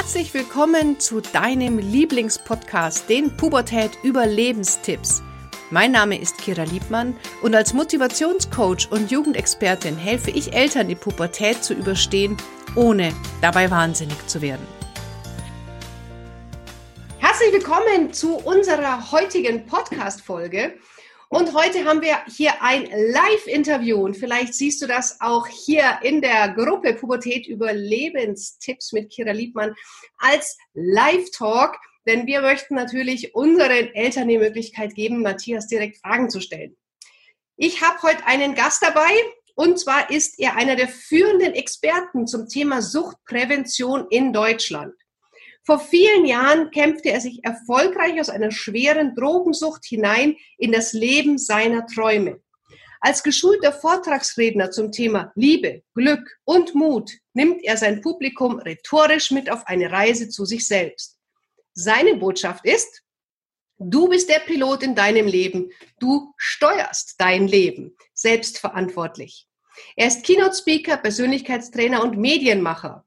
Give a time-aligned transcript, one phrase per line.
[0.00, 5.24] Herzlich willkommen zu deinem Lieblingspodcast, den Pubertät Überlebenstipps.
[5.72, 11.64] Mein Name ist Kira Liebmann und als Motivationscoach und Jugendexpertin helfe ich Eltern, die Pubertät
[11.64, 12.36] zu überstehen,
[12.76, 13.12] ohne
[13.42, 14.64] dabei wahnsinnig zu werden.
[17.18, 20.74] Herzlich willkommen zu unserer heutigen Podcast-Folge.
[21.30, 26.22] Und heute haben wir hier ein Live-Interview und vielleicht siehst du das auch hier in
[26.22, 29.74] der Gruppe Pubertät Überlebenstipps mit Kira Liebmann
[30.16, 36.40] als Live-Talk, denn wir möchten natürlich unseren Eltern die Möglichkeit geben, Matthias direkt Fragen zu
[36.40, 36.78] stellen.
[37.56, 39.10] Ich habe heute einen Gast dabei
[39.54, 44.94] und zwar ist er einer der führenden Experten zum Thema Suchtprävention in Deutschland.
[45.68, 51.36] Vor vielen Jahren kämpfte er sich erfolgreich aus einer schweren Drogensucht hinein in das Leben
[51.36, 52.40] seiner Träume.
[53.02, 59.52] Als geschulter Vortragsredner zum Thema Liebe, Glück und Mut nimmt er sein Publikum rhetorisch mit
[59.52, 61.18] auf eine Reise zu sich selbst.
[61.74, 63.02] Seine Botschaft ist,
[63.76, 69.46] du bist der Pilot in deinem Leben, du steuerst dein Leben, selbstverantwortlich.
[69.96, 73.04] Er ist Keynote-Speaker, Persönlichkeitstrainer und Medienmacher.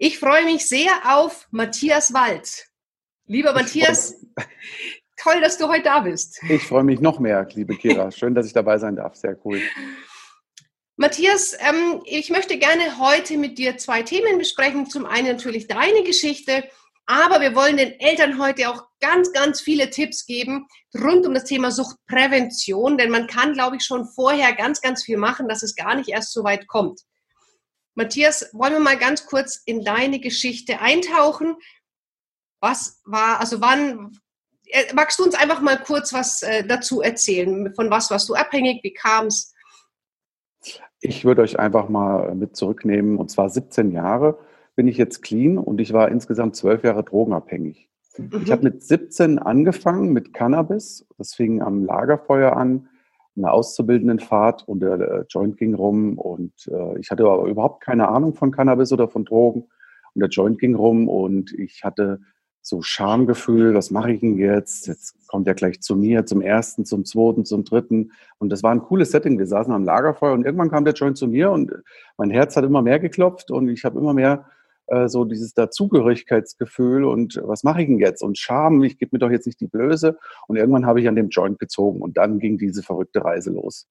[0.00, 2.68] Ich freue mich sehr auf Matthias Wald.
[3.26, 4.14] Lieber Matthias,
[5.16, 6.40] toll, dass du heute da bist.
[6.48, 8.12] Ich freue mich noch mehr, liebe Kira.
[8.12, 9.16] Schön, dass ich dabei sein darf.
[9.16, 9.60] Sehr cool.
[10.94, 14.88] Matthias, ähm, ich möchte gerne heute mit dir zwei Themen besprechen.
[14.88, 16.62] Zum einen natürlich deine Geschichte,
[17.06, 21.44] aber wir wollen den Eltern heute auch ganz, ganz viele Tipps geben rund um das
[21.44, 25.74] Thema Suchtprävention, denn man kann, glaube ich, schon vorher ganz, ganz viel machen, dass es
[25.74, 27.00] gar nicht erst so weit kommt.
[27.98, 31.56] Matthias, wollen wir mal ganz kurz in deine Geschichte eintauchen?
[32.60, 34.16] Was war, also wann,
[34.66, 37.74] äh, magst du uns einfach mal kurz was äh, dazu erzählen?
[37.74, 38.84] Von was warst du abhängig?
[38.84, 39.52] Wie kam es?
[41.00, 43.18] Ich würde euch einfach mal mit zurücknehmen.
[43.18, 44.38] Und zwar 17 Jahre
[44.76, 47.88] bin ich jetzt clean und ich war insgesamt zwölf Jahre drogenabhängig.
[48.16, 48.42] Mhm.
[48.44, 51.04] Ich habe mit 17 angefangen mit Cannabis.
[51.18, 52.88] Das fing am Lagerfeuer an
[53.38, 58.34] eine Auszubildendenfahrt und der, Joint ging rum und äh, ich hatte aber überhaupt keine Ahnung
[58.34, 59.62] von Cannabis oder von Drogen
[60.14, 62.20] und der Joint ging rum und ich hatte
[62.60, 64.88] so Schamgefühl, was mache ich denn jetzt?
[64.88, 68.12] Jetzt kommt er gleich zu mir, zum ersten, zum zweiten, zum dritten.
[68.38, 69.38] Und das war ein cooles Setting.
[69.38, 71.72] Wir saßen am Lagerfeuer und irgendwann kam der Joint zu mir und
[72.18, 74.44] mein Herz hat immer mehr geklopft und ich habe immer mehr
[74.88, 78.22] äh, so dieses Dazugehörigkeitsgefühl und was mache ich denn jetzt?
[78.22, 80.18] Und Scham, ich gebe mir doch jetzt nicht die Blöße.
[80.46, 83.88] Und irgendwann habe ich an dem Joint gezogen und dann ging diese verrückte Reise los.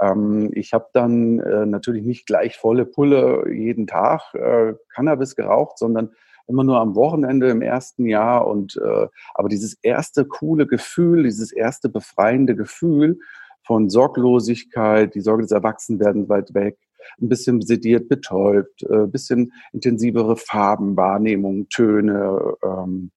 [0.00, 5.78] Ähm, ich habe dann äh, natürlich nicht gleich volle Pulle jeden Tag äh, Cannabis geraucht,
[5.78, 6.10] sondern
[6.46, 8.46] immer nur am Wochenende im ersten Jahr.
[8.46, 13.18] Und äh, aber dieses erste coole Gefühl, dieses erste befreiende Gefühl
[13.62, 16.76] von Sorglosigkeit, die Sorge des Erwachsenwerdens weit weg,
[17.20, 22.54] ein bisschen sediert, betäubt, ein äh, bisschen intensivere Farben, Wahrnehmung, Töne.
[22.62, 23.10] Ähm,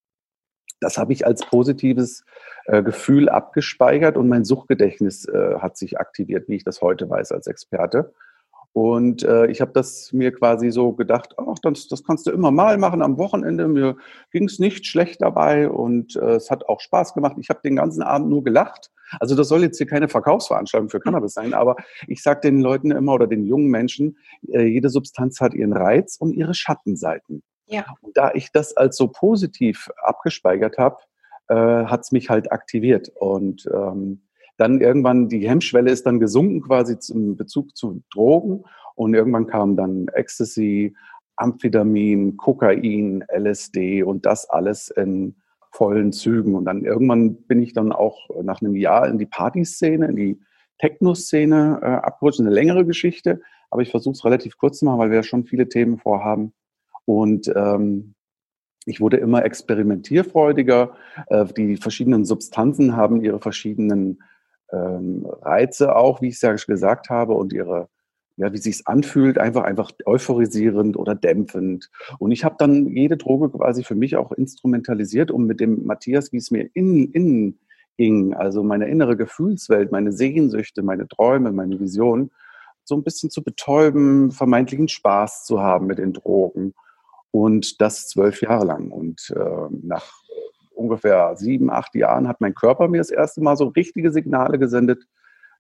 [0.80, 2.24] das habe ich als positives
[2.66, 7.32] äh, Gefühl abgespeichert und mein Suchtgedächtnis äh, hat sich aktiviert, wie ich das heute weiß
[7.32, 8.14] als Experte.
[8.78, 12.52] Und äh, ich habe das mir quasi so gedacht, ach, das, das kannst du immer
[12.52, 13.68] mal machen am Wochenende.
[13.68, 13.98] Mir
[14.32, 17.38] ging es nicht schlecht dabei und äh, es hat auch Spaß gemacht.
[17.40, 18.92] Ich habe den ganzen Abend nur gelacht.
[19.20, 22.92] Also das soll jetzt hier keine Verkaufsveranstaltung für Cannabis sein, aber ich sage den Leuten
[22.92, 27.42] immer oder den jungen Menschen, äh, jede Substanz hat ihren Reiz und ihre Schattenseiten.
[27.66, 27.84] Ja.
[28.02, 30.98] Und da ich das als so positiv abgespeichert habe,
[31.48, 33.10] äh, hat es mich halt aktiviert.
[33.16, 34.27] Und ähm,
[34.58, 38.64] dann irgendwann, die Hemmschwelle ist dann gesunken quasi zum Bezug zu Drogen
[38.96, 40.96] und irgendwann kam dann Ecstasy,
[41.36, 45.36] Amphetamin, Kokain, LSD und das alles in
[45.72, 46.56] vollen Zügen.
[46.56, 50.40] Und dann irgendwann bin ich dann auch nach einem Jahr in die Partyszene, in die
[50.80, 52.40] Techno-Szene äh, abgerutscht.
[52.40, 55.46] Eine längere Geschichte, aber ich versuche es relativ kurz zu machen, weil wir ja schon
[55.46, 56.54] viele Themen vorhaben.
[57.06, 58.16] Und ähm,
[58.86, 60.96] ich wurde immer experimentierfreudiger.
[61.28, 64.24] Äh, die verschiedenen Substanzen haben ihre verschiedenen
[64.72, 67.90] ähm, Reize auch, wie ich es ja gesagt habe, und ihre,
[68.38, 71.90] ja, wie sich's anfühlt, einfach einfach euphorisierend oder dämpfend.
[72.20, 76.32] Und ich habe dann jede Droge quasi für mich auch instrumentalisiert, um mit dem Matthias,
[76.32, 77.60] wie es mir innen, innen
[77.98, 82.32] ging, also meine innere Gefühlswelt, meine Sehnsüchte, meine Träume, meine Visionen,
[82.84, 86.74] so ein bisschen zu betäuben, vermeintlichen Spaß zu haben mit den Drogen.
[87.32, 88.90] Und das zwölf Jahre lang.
[88.90, 90.24] Und äh, nach
[90.78, 95.04] ungefähr sieben, acht Jahren hat mein Körper mir das erste Mal so richtige Signale gesendet.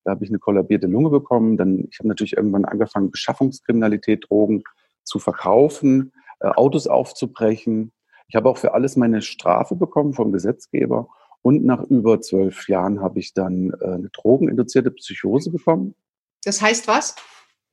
[0.04, 1.58] Da habe ich eine kollabierte Lunge bekommen.
[1.58, 4.64] Dann, ich habe natürlich irgendwann angefangen, Beschaffungskriminalität, Drogen
[5.04, 7.92] zu verkaufen, äh, Autos aufzubrechen.
[8.28, 11.10] Ich habe auch für alles meine Strafe bekommen vom Gesetzgeber.
[11.42, 15.96] Und nach über zwölf Jahren habe ich dann äh, eine drogeninduzierte Psychose bekommen.
[16.44, 17.16] Das heißt was?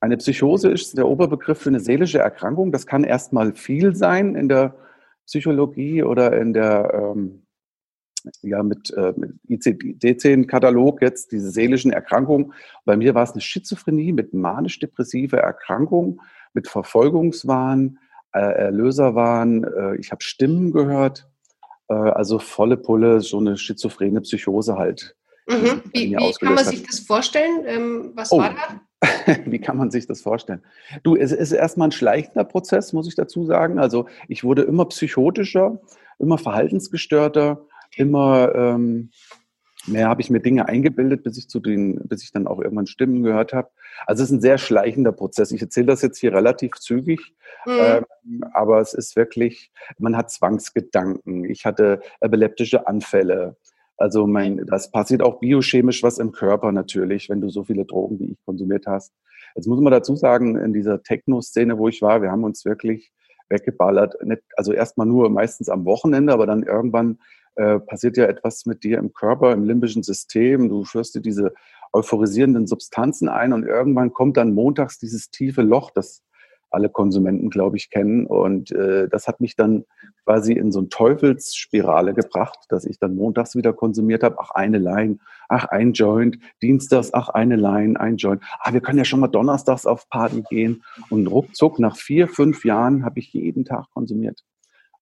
[0.01, 2.73] Eine Psychose ist der Oberbegriff für eine seelische Erkrankung.
[2.73, 4.77] Das kann erstmal viel sein in der
[5.27, 7.45] Psychologie oder in der ähm,
[8.43, 12.53] ja mit, äh, mit ICD-10-Katalog jetzt diese seelischen Erkrankungen.
[12.85, 16.21] Bei mir war es eine Schizophrenie mit manisch-depressiver Erkrankung,
[16.53, 17.99] mit Verfolgungswahn,
[18.33, 19.65] äh, Erlöserwahn.
[19.65, 21.29] Äh, ich habe Stimmen gehört,
[21.89, 25.17] äh, also volle Pulle, so eine schizophrene Psychose halt.
[25.47, 25.83] Mhm.
[25.93, 27.65] Wie, wie kann man sich das vorstellen?
[27.67, 28.39] Ähm, was oh.
[28.39, 28.81] war da?
[29.47, 30.63] Wie kann man sich das vorstellen?
[31.03, 33.79] Du, es ist erstmal ein schleichender Prozess, muss ich dazu sagen.
[33.79, 35.81] Also ich wurde immer psychotischer,
[36.19, 37.67] immer verhaltensgestörter,
[37.97, 39.11] immer ähm,
[39.87, 42.87] mehr habe ich mir Dinge eingebildet, bis ich zu den, bis ich dann auch irgendwann
[42.87, 43.71] Stimmen gehört habe.
[44.07, 45.53] Also es ist ein sehr schleichender Prozess.
[45.53, 47.35] Ich erzähle das jetzt hier relativ zügig,
[47.67, 47.73] mhm.
[47.79, 51.45] ähm, aber es ist wirklich, man hat Zwangsgedanken.
[51.45, 53.57] Ich hatte epileptische Anfälle.
[53.97, 58.19] Also mein, das passiert auch biochemisch was im Körper natürlich, wenn du so viele Drogen
[58.19, 59.13] wie ich konsumiert hast.
[59.55, 63.13] Jetzt muss man dazu sagen, in dieser Techno-Szene, wo ich war, wir haben uns wirklich
[63.49, 64.17] weggeballert.
[64.57, 67.19] Also erstmal nur meistens am Wochenende, aber dann irgendwann
[67.57, 70.69] äh, passiert ja etwas mit dir im Körper, im limbischen System.
[70.69, 71.55] Du führst dir diese
[71.93, 76.25] euphorisierenden Substanzen ein und irgendwann kommt dann montags dieses tiefe Loch, das
[76.75, 78.27] alle Konsumenten, glaube ich, kennen.
[78.27, 79.85] Und äh, das hat mich dann
[80.25, 84.37] quasi in so eine Teufelsspirale gebracht, dass ich dann montags wieder konsumiert habe.
[84.39, 85.19] Ach, eine Line,
[85.49, 88.43] ach, ein Joint, dienstags, ach, eine Line, ein Joint.
[88.61, 90.83] Ah, wir können ja schon mal donnerstags auf Party gehen.
[91.11, 94.43] Und ruckzuck, nach vier, fünf Jahren habe ich jeden Tag konsumiert.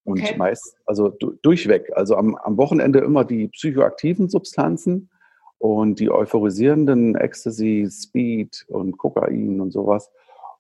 [0.05, 0.37] Und okay.
[0.37, 1.09] meist, also
[1.43, 5.11] durchweg, also am, am Wochenende immer die psychoaktiven Substanzen
[5.59, 10.11] und die euphorisierenden Ecstasy, Speed und Kokain und sowas.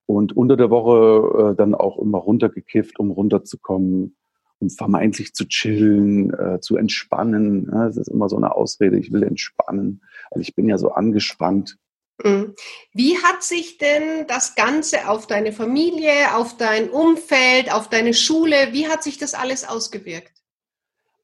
[0.06, 4.16] Und unter der Woche äh, dann auch immer runtergekifft, um runterzukommen,
[4.58, 7.68] um vermeintlich zu chillen, äh, zu entspannen.
[7.72, 10.90] Ja, das ist immer so eine Ausrede, ich will entspannen, weil ich bin ja so
[10.90, 11.78] angespannt.
[12.22, 12.54] Mhm.
[12.92, 18.56] Wie hat sich denn das Ganze auf deine Familie, auf dein Umfeld, auf deine Schule,
[18.72, 20.32] wie hat sich das alles ausgewirkt?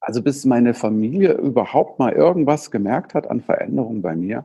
[0.01, 4.45] Also bis meine Familie überhaupt mal irgendwas gemerkt hat an Veränderungen bei mir,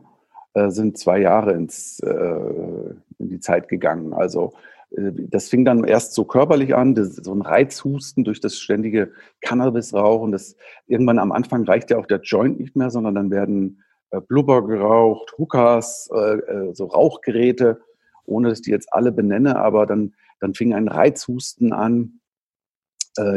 [0.54, 4.12] äh, sind zwei Jahre ins, äh, in die Zeit gegangen.
[4.12, 4.54] Also
[4.90, 9.12] äh, das fing dann erst so körperlich an, das, so ein Reizhusten durch das ständige
[9.40, 10.32] Cannabisrauchen.
[10.32, 10.56] Das,
[10.86, 13.82] irgendwann am Anfang reicht ja auch der Joint nicht mehr, sondern dann werden
[14.14, 17.80] äh, Blubber geraucht, Hookahs, äh, äh, so Rauchgeräte,
[18.24, 22.20] ohne dass ich die jetzt alle benenne, aber dann, dann fing ein Reizhusten an.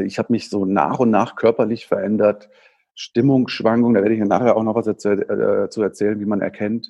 [0.06, 2.50] ich habe mich so nach und nach körperlich verändert.
[2.96, 6.90] Stimmungsschwankungen, da werde ich nachher auch noch was dazu erzählen, wie man erkennt.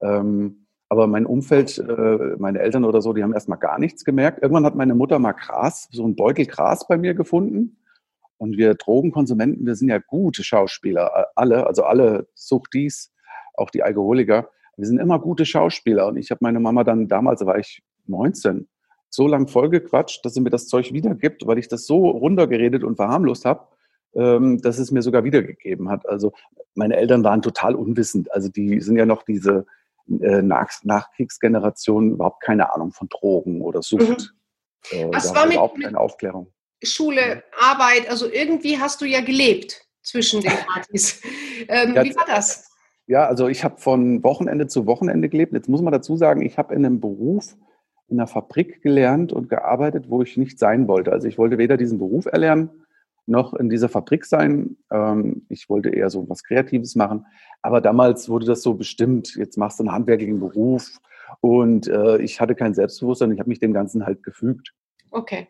[0.00, 0.61] Ähm,
[0.92, 1.82] aber mein Umfeld,
[2.36, 4.42] meine Eltern oder so, die haben erstmal gar nichts gemerkt.
[4.42, 7.78] Irgendwann hat meine Mutter mal Gras, so ein Beutel Gras bei mir gefunden.
[8.36, 13.10] Und wir Drogenkonsumenten, wir sind ja gute Schauspieler, alle, also alle Suchtis,
[13.54, 16.08] auch die Alkoholiker, wir sind immer gute Schauspieler.
[16.08, 18.68] Und ich habe meine Mama dann, damals war ich 19,
[19.08, 22.96] so lang vollgequatscht, dass sie mir das Zeug wiedergibt, weil ich das so runtergeredet und
[22.96, 23.66] verharmlost habe,
[24.14, 26.06] ähm, dass es mir sogar wiedergegeben hat.
[26.06, 26.34] Also
[26.74, 28.30] meine Eltern waren total unwissend.
[28.30, 29.64] Also die sind ja noch diese äh,
[30.06, 34.34] Nach Nachkriegsgeneration, überhaupt keine Ahnung von Drogen oder Sucht.
[34.90, 34.98] Mhm.
[34.98, 36.52] Äh, Was war mit, überhaupt keine Aufklärung.
[36.82, 41.22] Schule, Arbeit, also irgendwie hast du ja gelebt zwischen den Partys.
[41.68, 42.70] ähm, ja, wie war das?
[43.06, 45.52] Ja, also ich habe von Wochenende zu Wochenende gelebt.
[45.52, 47.56] Jetzt muss man dazu sagen, ich habe in einem Beruf
[48.08, 51.12] in einer Fabrik gelernt und gearbeitet, wo ich nicht sein wollte.
[51.12, 52.81] Also ich wollte weder diesen Beruf erlernen,
[53.26, 54.76] noch in dieser Fabrik sein.
[54.90, 57.26] Ähm, ich wollte eher so was Kreatives machen.
[57.62, 60.98] Aber damals wurde das so bestimmt, jetzt machst du einen handwerklichen Beruf.
[61.40, 63.32] Und äh, ich hatte kein Selbstbewusstsein.
[63.32, 64.72] Ich habe mich dem Ganzen halt gefügt.
[65.10, 65.48] Okay.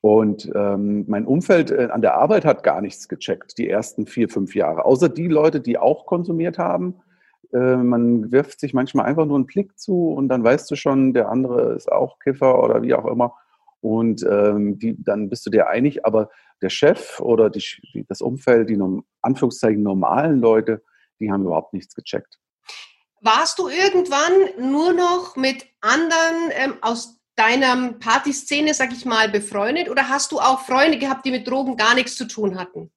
[0.00, 4.28] Und ähm, mein Umfeld äh, an der Arbeit hat gar nichts gecheckt, die ersten vier,
[4.28, 4.84] fünf Jahre.
[4.84, 6.96] Außer die Leute, die auch konsumiert haben.
[7.52, 11.14] Äh, man wirft sich manchmal einfach nur einen Blick zu und dann weißt du schon,
[11.14, 13.34] der andere ist auch Kiffer oder wie auch immer.
[13.80, 16.04] Und ähm, die, dann bist du dir einig.
[16.04, 16.30] Aber
[16.62, 17.64] der Chef oder die,
[18.08, 18.78] das Umfeld, die
[19.22, 20.82] Anführungszeichen normalen Leute,
[21.20, 22.38] die haben überhaupt nichts gecheckt.
[23.20, 29.90] Warst du irgendwann nur noch mit anderen ähm, aus deiner Partyszene, sag ich mal, befreundet
[29.90, 32.90] oder hast du auch Freunde gehabt, die mit Drogen gar nichts zu tun hatten?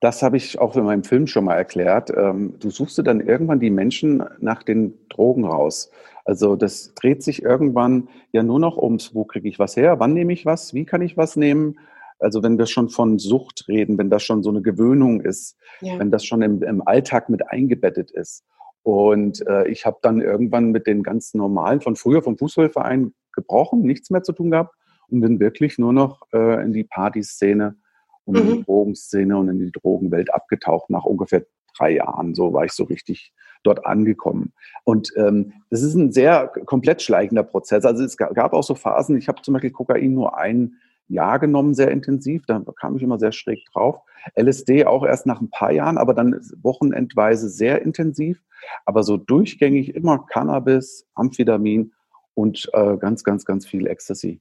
[0.00, 2.10] Das habe ich auch in meinem Film schon mal erklärt.
[2.10, 5.90] Ähm, du suchst dann irgendwann die Menschen nach den Drogen raus.
[6.24, 10.12] Also das dreht sich irgendwann ja nur noch ums, wo kriege ich was her, wann
[10.12, 11.78] nehme ich was, wie kann ich was nehmen.
[12.18, 15.98] Also wenn wir schon von Sucht reden, wenn das schon so eine Gewöhnung ist, ja.
[15.98, 18.44] wenn das schon im, im Alltag mit eingebettet ist.
[18.82, 23.82] Und äh, ich habe dann irgendwann mit den ganz normalen, von früher vom Fußballverein gebrochen,
[23.82, 24.74] nichts mehr zu tun gehabt
[25.10, 27.76] und bin wirklich nur noch äh, in die Partyszene
[28.24, 28.40] und mhm.
[28.40, 28.64] in die mhm.
[28.64, 31.44] Drogenszene und in die Drogenwelt abgetaucht nach ungefähr
[31.76, 32.34] drei Jahren.
[32.34, 33.32] So war ich so richtig
[33.62, 34.52] dort angekommen.
[34.84, 37.84] Und ähm, das ist ein sehr komplett schleichender Prozess.
[37.84, 40.76] Also es gab auch so Phasen, ich habe zum Beispiel Kokain nur ein
[41.08, 42.44] Jahr genommen, sehr intensiv.
[42.46, 44.00] Da kam ich immer sehr schräg drauf.
[44.38, 48.42] LSD auch erst nach ein paar Jahren, aber dann wochenendweise sehr intensiv.
[48.84, 51.92] Aber so durchgängig immer Cannabis, Amphetamin
[52.34, 54.40] und äh, ganz, ganz, ganz viel Ecstasy.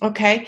[0.00, 0.46] Okay.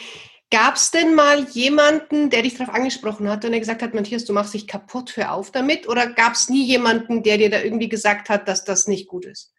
[0.50, 4.26] Gab es denn mal jemanden, der dich darauf angesprochen hat und der gesagt hat, Matthias,
[4.26, 5.88] du machst dich kaputt, hör auf damit?
[5.88, 9.24] Oder gab es nie jemanden, der dir da irgendwie gesagt hat, dass das nicht gut
[9.24, 9.54] ist?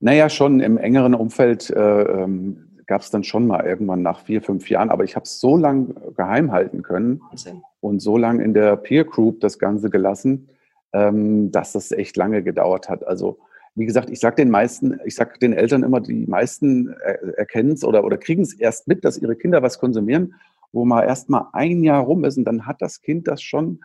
[0.00, 4.42] Naja, schon im engeren Umfeld äh, ähm, gab es dann schon mal irgendwann nach vier,
[4.42, 7.62] fünf Jahren, aber ich habe es so lange geheim halten können Wahnsinn.
[7.80, 10.48] und so lange in der Peer Group das Ganze gelassen,
[10.92, 13.06] ähm, dass das echt lange gedauert hat.
[13.06, 13.38] Also
[13.74, 16.92] wie gesagt, ich sage den meisten, ich sage den Eltern immer, die meisten
[17.36, 20.34] erkennen es oder, oder kriegen es erst mit, dass ihre Kinder was konsumieren,
[20.72, 23.80] wo mal erst mal ein Jahr rum ist und dann hat das Kind das schon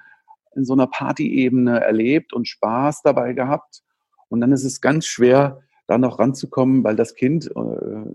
[0.55, 3.83] in so einer Partyebene erlebt und Spaß dabei gehabt.
[4.27, 7.59] Und dann ist es ganz schwer, da noch ranzukommen, weil das Kind äh,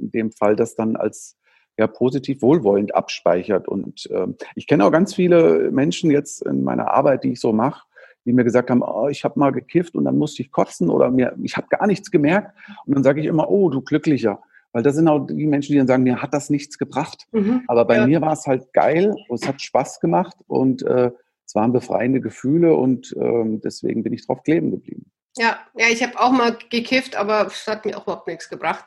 [0.01, 1.37] in dem Fall das dann als
[1.79, 3.67] ja, positiv wohlwollend abspeichert.
[3.67, 7.53] Und äh, ich kenne auch ganz viele Menschen jetzt in meiner Arbeit, die ich so
[7.53, 7.85] mache,
[8.25, 11.11] die mir gesagt haben, oh, ich habe mal gekifft und dann musste ich kotzen oder
[11.11, 12.57] mir, ich habe gar nichts gemerkt.
[12.87, 14.41] Und dann sage ich immer, oh, du Glücklicher.
[14.73, 17.27] Weil das sind auch die Menschen, die dann sagen, mir hat das nichts gebracht.
[17.33, 17.63] Mhm.
[17.69, 18.07] Aber bei ja.
[18.07, 21.11] mir war es halt geil, es hat Spaß gemacht und äh,
[21.45, 25.11] es waren befreiende Gefühle und äh, deswegen bin ich drauf kleben geblieben.
[25.37, 28.85] Ja, ja, ich habe auch mal gekifft, aber es hat mir auch überhaupt nichts gebracht.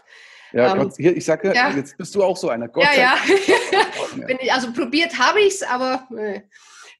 [0.53, 1.71] Ja, ähm, Gott, hier, ich sage, ja.
[1.71, 2.67] jetzt bist du auch so einer.
[2.67, 3.15] Gott ja, ja.
[4.39, 6.41] ich, also probiert habe ich es, aber äh,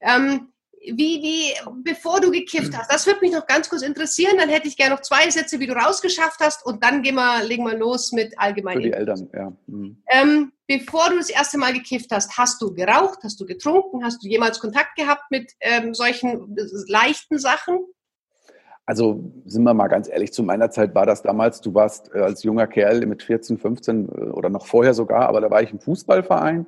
[0.00, 0.52] ähm,
[0.94, 4.36] wie, wie, bevor du gekifft hast, das würde mich noch ganz kurz interessieren.
[4.38, 7.42] Dann hätte ich gerne noch zwei Sätze, wie du rausgeschafft hast und dann gehen wir,
[7.44, 8.76] legen wir los mit allgemein.
[8.76, 9.52] Für die Eltern, ja.
[9.66, 10.02] Mhm.
[10.08, 14.22] Ähm, bevor du das erste Mal gekifft hast, hast du geraucht, hast du getrunken, hast
[14.22, 16.56] du jemals Kontakt gehabt mit ähm, solchen
[16.88, 17.78] leichten Sachen?
[18.86, 22.20] Also sind wir mal ganz ehrlich, zu meiner Zeit war das damals, du warst äh,
[22.20, 25.72] als junger Kerl mit 14, 15 äh, oder noch vorher sogar, aber da war ich
[25.72, 26.66] im Fußballverein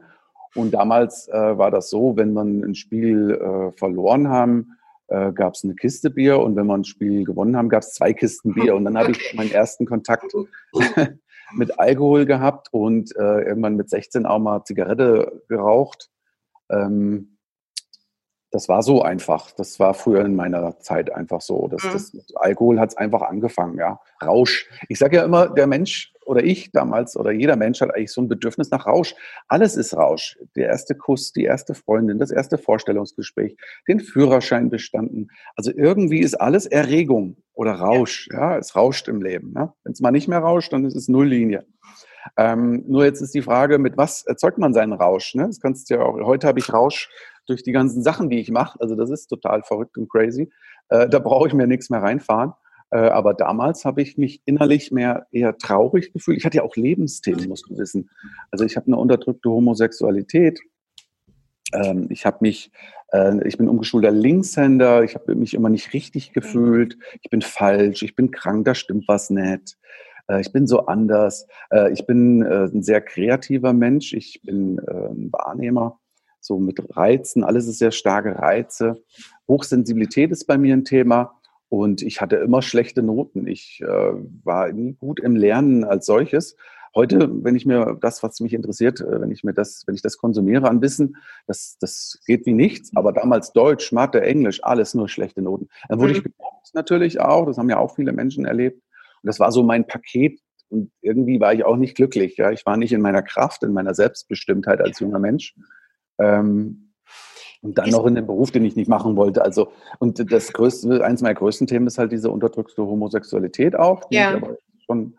[0.57, 5.55] und damals äh, war das so, wenn man ein Spiel äh, verloren haben, äh, gab
[5.55, 8.53] es eine Kiste Bier und wenn wir ein Spiel gewonnen haben, gab es zwei Kisten
[8.53, 10.35] Bier und dann habe ich meinen ersten Kontakt
[11.55, 16.11] mit Alkohol gehabt und äh, irgendwann mit 16 auch mal Zigarette geraucht.
[16.69, 17.38] Ähm,
[18.50, 19.50] das war so einfach.
[19.52, 21.69] Das war früher in meiner Zeit einfach so.
[21.69, 21.93] Das, mhm.
[21.93, 24.00] das Alkohol hat es einfach angefangen, ja.
[24.23, 24.69] Rausch.
[24.88, 28.21] Ich sage ja immer, der Mensch oder ich damals oder jeder Mensch hat eigentlich so
[28.21, 29.14] ein Bedürfnis nach Rausch.
[29.49, 30.38] Alles ist Rausch.
[30.57, 35.28] Der erste Kuss, die erste Freundin, das erste Vorstellungsgespräch, den Führerschein bestanden.
[35.55, 38.28] Also irgendwie ist alles Erregung oder Rausch.
[38.33, 39.52] Ja, es rauscht im Leben.
[39.52, 39.73] Ne?
[39.85, 41.67] Wenn es mal nicht mehr rauscht, dann ist es Nulllinie.
[42.37, 45.35] Ähm, nur jetzt ist die Frage, mit was erzeugt man seinen Rausch?
[45.35, 45.47] Ne?
[45.47, 46.19] Das kannst du ja auch.
[46.25, 47.09] Heute habe ich Rausch
[47.49, 48.81] durch die ganzen Sachen, die ich mache.
[48.81, 50.50] Also das ist total verrückt und crazy.
[50.88, 52.52] Äh, da brauche ich mir nichts mehr reinfahren.
[52.90, 56.38] Äh, aber damals habe ich mich innerlich mehr eher traurig gefühlt.
[56.38, 58.11] Ich hatte ja auch Lebensthemen, musst du wissen.
[58.50, 60.61] Also ich habe eine unterdrückte Homosexualität.
[61.75, 62.71] Ähm, ich habe mich,
[63.12, 65.05] äh, ich bin umgeschulter Linkshänder.
[65.05, 66.97] Ich habe mich immer nicht richtig gefühlt.
[67.23, 68.02] Ich bin falsch.
[68.02, 68.64] Ich bin krank.
[68.64, 69.76] Da stimmt was nicht.
[70.28, 71.47] Äh, ich bin so anders.
[71.71, 74.14] Äh, ich bin äh, ein sehr kreativer Mensch.
[74.14, 75.99] Ich bin ein Wahrnehmer
[76.49, 79.05] so mit Reizen, alles ist sehr starke Reize.
[79.47, 81.38] Hochsensibilität ist bei mir ein Thema
[81.69, 83.47] und ich hatte immer schlechte Noten.
[83.47, 84.12] Ich äh,
[84.45, 86.57] war nie gut im Lernen als solches.
[86.95, 90.02] Heute, wenn ich mir das, was mich interessiert, äh, wenn ich mir das, wenn ich
[90.02, 92.90] das konsumiere an Wissen, das, das geht wie nichts.
[92.97, 95.69] Aber damals Deutsch, Mathe, Englisch, alles nur schlechte Noten.
[95.88, 96.17] Dann wurde mhm.
[96.17, 97.47] ich gemobbt natürlich auch.
[97.47, 98.83] Das haben ja auch viele Menschen erlebt.
[99.23, 100.40] Und das war so mein Paket.
[100.71, 102.37] Und irgendwie war ich auch nicht glücklich.
[102.38, 105.55] Ja, ich war nicht in meiner Kraft, in meiner Selbstbestimmtheit als junger Mensch.
[106.19, 106.93] Ähm,
[107.61, 109.43] und dann noch in dem Beruf, den ich nicht machen wollte.
[109.43, 114.17] Also, und das größte, eins meiner größten Themen ist halt diese unterdrückte Homosexualität auch, die
[114.17, 114.37] ja.
[114.37, 114.57] ich aber
[114.87, 115.19] schon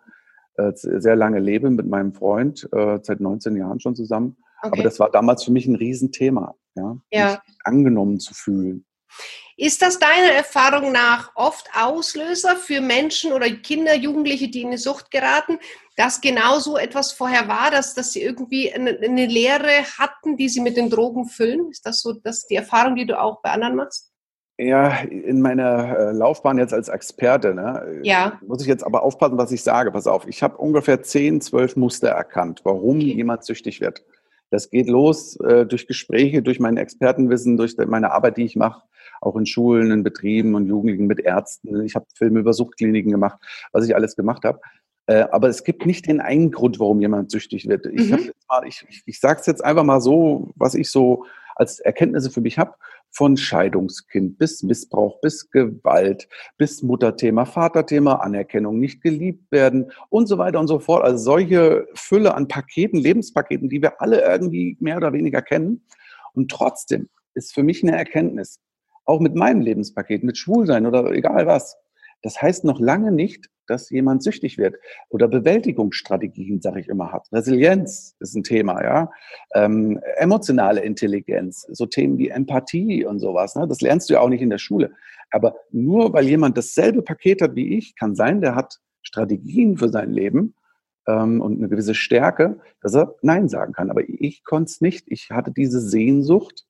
[0.55, 4.37] äh, sehr lange lebe mit meinem Freund, äh, seit 19 Jahren schon zusammen.
[4.61, 4.73] Okay.
[4.73, 7.31] Aber das war damals für mich ein Riesenthema, ja, ja.
[7.31, 8.85] mich angenommen zu fühlen.
[9.59, 14.77] Ist das deiner Erfahrung nach oft Auslöser für Menschen oder Kinder, Jugendliche, die in eine
[14.77, 15.59] Sucht geraten,
[15.97, 20.47] dass genau so etwas vorher war, dass, dass sie irgendwie eine, eine Lehre hatten, die
[20.47, 21.69] sie mit den Drogen füllen?
[21.71, 24.13] Ist das so das die Erfahrung, die du auch bei anderen machst?
[24.57, 28.39] Ja, in meiner äh, Laufbahn jetzt als Experte, ne, ja.
[28.45, 29.91] muss ich jetzt aber aufpassen, was ich sage.
[29.91, 33.13] Pass auf, ich habe ungefähr 10, 12 Muster erkannt, warum okay.
[33.13, 34.05] jemand süchtig wird.
[34.51, 38.83] Das geht los äh, durch Gespräche, durch mein Expertenwissen, durch meine Arbeit, die ich mache,
[39.21, 41.85] auch in Schulen, in Betrieben und Jugendlichen mit Ärzten.
[41.85, 43.39] Ich habe Filme über Suchtkliniken gemacht,
[43.71, 44.59] was ich alles gemacht habe.
[45.07, 47.85] Äh, aber es gibt nicht den einen Grund, warum jemand süchtig wird.
[47.87, 48.31] Ich, mhm.
[48.65, 51.25] ich, ich, ich sage es jetzt einfach mal so, was ich so
[51.55, 52.75] als Erkenntnisse für mich habe.
[53.11, 60.37] Von Scheidungskind bis Missbrauch, bis Gewalt, bis Mutterthema, Vaterthema, Anerkennung, nicht geliebt werden und so
[60.37, 61.03] weiter und so fort.
[61.03, 65.83] Also solche Fülle an Paketen, Lebenspaketen, die wir alle irgendwie mehr oder weniger kennen.
[66.33, 68.59] Und trotzdem ist für mich eine Erkenntnis,
[69.05, 71.77] auch mit meinem Lebenspaket, mit Schwulsein oder egal was,
[72.21, 74.75] das heißt noch lange nicht, dass jemand süchtig wird
[75.09, 77.27] oder Bewältigungsstrategien, sage ich immer, hat.
[77.31, 79.11] Resilienz ist ein Thema, ja.
[79.53, 83.55] Ähm, emotionale Intelligenz, so Themen wie Empathie und sowas.
[83.55, 83.67] Ne?
[83.67, 84.91] Das lernst du ja auch nicht in der Schule.
[85.31, 89.89] Aber nur weil jemand dasselbe Paket hat wie ich, kann sein, der hat Strategien für
[89.89, 90.55] sein Leben
[91.07, 93.91] ähm, und eine gewisse Stärke, dass er Nein sagen kann.
[93.91, 95.05] Aber ich konnte es nicht.
[95.07, 96.65] Ich hatte diese Sehnsucht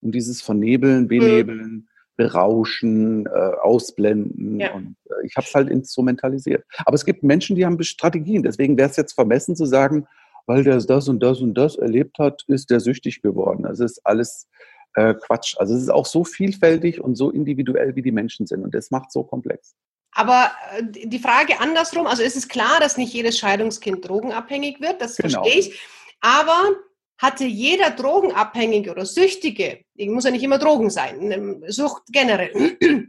[0.00, 1.58] und dieses Vernebeln, Benebeln.
[1.58, 4.60] Mhm berauschen, äh, ausblenden.
[4.60, 4.72] Ja.
[4.72, 6.64] Und äh, ich habe es halt instrumentalisiert.
[6.84, 8.42] Aber es gibt Menschen, die haben Strategien.
[8.42, 10.06] Deswegen wäre es jetzt vermessen zu sagen,
[10.46, 13.64] weil der das und das und das erlebt hat, ist der süchtig geworden.
[13.64, 14.48] Das ist alles
[14.94, 15.56] äh, Quatsch.
[15.58, 18.62] Also es ist auch so vielfältig und so individuell, wie die Menschen sind.
[18.62, 19.74] Und das macht so komplex.
[20.12, 25.00] Aber äh, die Frage andersrum, also es ist klar, dass nicht jedes Scheidungskind drogenabhängig wird,
[25.00, 25.42] das genau.
[25.42, 25.80] verstehe ich.
[26.20, 26.70] Aber
[27.18, 32.76] hatte jeder Drogenabhängige oder Süchtige, muss ja nicht immer Drogen sein, Sucht generell,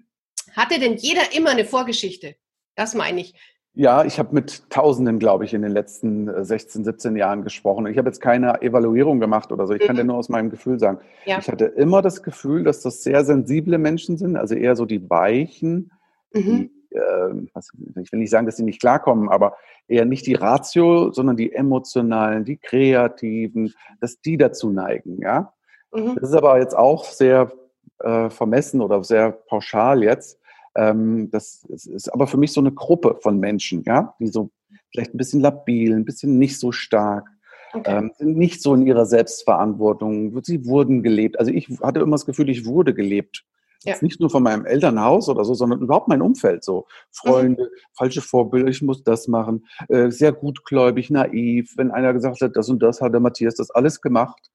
[0.55, 2.35] hatte denn jeder immer eine Vorgeschichte?
[2.75, 3.33] Das meine ich.
[3.77, 7.87] Ja, ich habe mit Tausenden, glaube ich, in den letzten 16, äh, 17 Jahren gesprochen.
[7.87, 9.73] Ich habe jetzt keine Evaluierung gemacht oder so.
[9.73, 9.87] Ich mhm.
[9.87, 10.99] kann dir nur aus meinem Gefühl sagen.
[11.25, 11.39] Ja.
[11.39, 15.09] Ich hatte immer das Gefühl, dass das sehr sensible Menschen sind, also eher so die
[15.09, 15.91] Weichen,
[16.31, 16.41] mhm.
[16.41, 19.55] die ich will nicht sagen, dass sie nicht klarkommen, aber
[19.87, 25.53] eher nicht die Ratio, sondern die emotionalen, die kreativen, dass die dazu neigen, ja.
[25.93, 26.15] Mhm.
[26.15, 27.51] Das ist aber jetzt auch sehr
[27.99, 30.39] äh, vermessen oder sehr pauschal jetzt.
[30.75, 34.49] Ähm, das ist aber für mich so eine Gruppe von Menschen, ja, die so
[34.91, 37.27] vielleicht ein bisschen labil, ein bisschen nicht so stark,
[37.73, 37.97] okay.
[37.97, 40.37] ähm, nicht so in ihrer Selbstverantwortung.
[40.43, 41.39] Sie wurden gelebt.
[41.39, 43.45] Also ich hatte immer das Gefühl, ich wurde gelebt
[43.83, 43.95] ja.
[44.01, 46.63] nicht nur von meinem Elternhaus oder so, sondern überhaupt mein Umfeld.
[46.63, 47.79] So Freunde, mhm.
[47.93, 51.73] falsche Vorbilder, ich muss das machen, äh, sehr gutgläubig, naiv.
[51.77, 54.49] Wenn einer gesagt hat, das und das hat der Matthias das alles gemacht.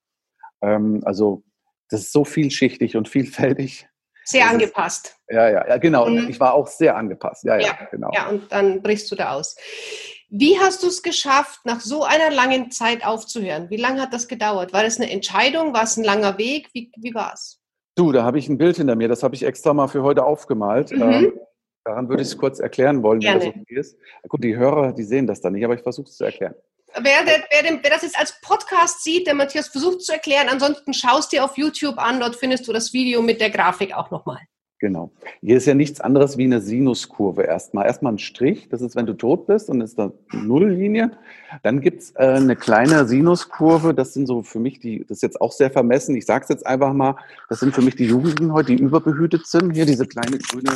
[0.63, 1.43] Ähm, also
[1.89, 3.87] das ist so vielschichtig und vielfältig.
[4.25, 5.07] Sehr das angepasst.
[5.27, 6.09] Ist, ja, ja, ja, genau.
[6.09, 6.29] Mhm.
[6.29, 7.45] Ich war auch sehr angepasst.
[7.45, 8.11] Ja, ja, ja, genau.
[8.15, 9.57] Ja, und dann brichst du da aus.
[10.29, 13.69] Wie hast du es geschafft, nach so einer langen Zeit aufzuhören?
[13.71, 14.73] Wie lange hat das gedauert?
[14.73, 15.75] War das eine Entscheidung?
[15.75, 16.69] War es ein langer Weg?
[16.73, 17.60] Wie, wie war es?
[17.95, 20.25] Du, da habe ich ein Bild hinter mir, das habe ich extra mal für heute
[20.25, 20.93] aufgemalt.
[20.93, 21.03] Mhm.
[21.03, 21.33] Ähm,
[21.85, 23.41] daran würde ich es kurz erklären wollen, Gerne.
[23.41, 23.99] wie das okay ist.
[24.29, 26.55] Gut, die Hörer, die sehen das dann nicht, aber ich versuche es zu erklären.
[26.95, 30.49] Wer, der, wer, den, wer, das jetzt als Podcast sieht, der Matthias versucht zu erklären,
[30.49, 34.11] ansonsten schaust dir auf YouTube an, dort findest du das Video mit der Grafik auch
[34.11, 34.41] nochmal.
[34.81, 35.11] Genau.
[35.43, 37.85] Hier ist ja nichts anderes wie eine Sinuskurve erstmal.
[37.85, 41.11] Erstmal ein Strich, das ist, wenn du tot bist und ist da Nulllinie.
[41.63, 45.41] Dann gibt's äh, eine kleine Sinuskurve, das sind so für mich die, das ist jetzt
[45.43, 47.17] auch sehr vermessen, ich sage es jetzt einfach mal,
[47.51, 49.73] das sind für mich die Jugendlichen heute, die überbehütet sind.
[49.73, 50.73] Hier diese kleine grüne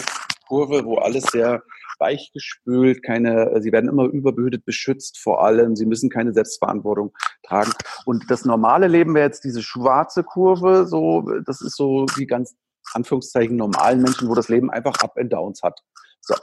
[0.46, 1.62] Kurve, wo alles sehr
[1.98, 7.12] weich gespült, keine, sie werden immer überbehütet, beschützt vor allem, sie müssen keine Selbstverantwortung
[7.42, 7.72] tragen.
[8.04, 12.54] Und das normale Leben wäre jetzt diese schwarze Kurve, so, das ist so die ganz
[12.92, 15.80] Anführungszeichen normalen Menschen, wo das Leben einfach Up and Downs hat.
[16.20, 16.34] So.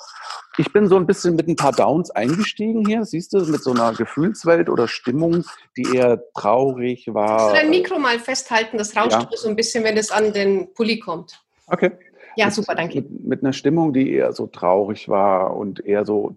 [0.57, 3.71] Ich bin so ein bisschen mit ein paar Downs eingestiegen hier, siehst du, mit so
[3.71, 5.43] einer Gefühlswelt oder Stimmung,
[5.77, 7.37] die eher traurig war.
[7.37, 9.27] Kannst du dein Mikro mal festhalten, das rauscht ja.
[9.33, 11.41] so ein bisschen, wenn es an den Pulli kommt.
[11.67, 11.91] Okay.
[12.35, 13.01] Ja, mit, super, danke.
[13.01, 16.35] Mit, mit, einer Stimmung, die eher so traurig war und eher so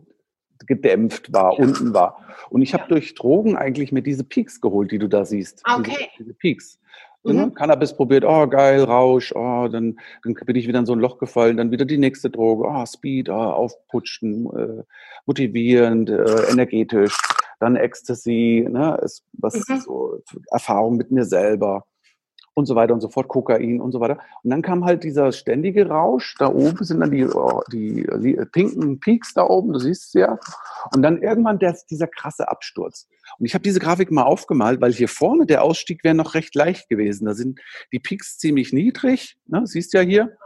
[0.66, 1.58] gedämpft war, ja.
[1.58, 2.18] unten war.
[2.50, 2.88] Und ich habe ja.
[2.88, 5.60] durch Drogen eigentlich mir diese Peaks geholt, die du da siehst.
[5.64, 6.08] Ah, okay.
[6.12, 6.78] Diese, diese Peaks.
[7.24, 7.54] Mhm.
[7.54, 11.18] Cannabis probiert, oh geil, Rausch, oh, dann, dann bin ich wieder in so ein Loch
[11.18, 14.82] gefallen, dann wieder die nächste Droge, oh, Speed, oh, aufputschen, äh,
[15.24, 17.16] motivierend, äh, energetisch,
[17.60, 19.78] dann Ecstasy, ne, ist, was mhm.
[19.78, 20.18] so
[20.50, 21.86] Erfahrung mit mir selber
[22.54, 24.18] und so weiter und so fort, Kokain und so weiter.
[24.42, 28.38] Und dann kam halt dieser ständige Rausch, da oben sind dann die, oh, die, die
[28.52, 30.38] pinken Peaks da oben, du siehst es ja.
[30.94, 33.08] Und dann irgendwann der, dieser krasse Absturz.
[33.38, 36.54] Und ich habe diese Grafik mal aufgemalt, weil hier vorne der Ausstieg wäre noch recht
[36.54, 37.26] leicht gewesen.
[37.26, 37.60] Da sind
[37.92, 40.36] die Peaks ziemlich niedrig, ne, siehst ja hier.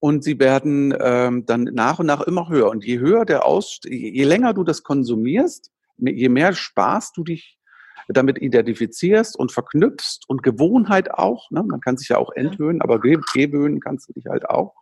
[0.00, 2.68] Und sie werden ähm, dann nach und nach immer höher.
[2.68, 7.58] Und je höher der Ausstieg, je länger du das konsumierst, je mehr Spaß du dich
[8.08, 11.62] damit identifizierst und verknüpfst und Gewohnheit auch, ne?
[11.62, 14.74] man kann sich ja auch entwöhnen, aber gewöhnen kannst du dich halt auch,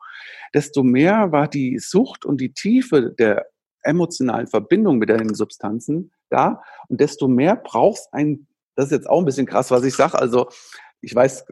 [0.54, 3.46] desto mehr war die Sucht und die Tiefe der
[3.82, 9.18] emotionalen Verbindung mit den Substanzen da und desto mehr brauchst ein, das ist jetzt auch
[9.18, 10.48] ein bisschen krass, was ich sage, also
[11.04, 11.46] ich weiß,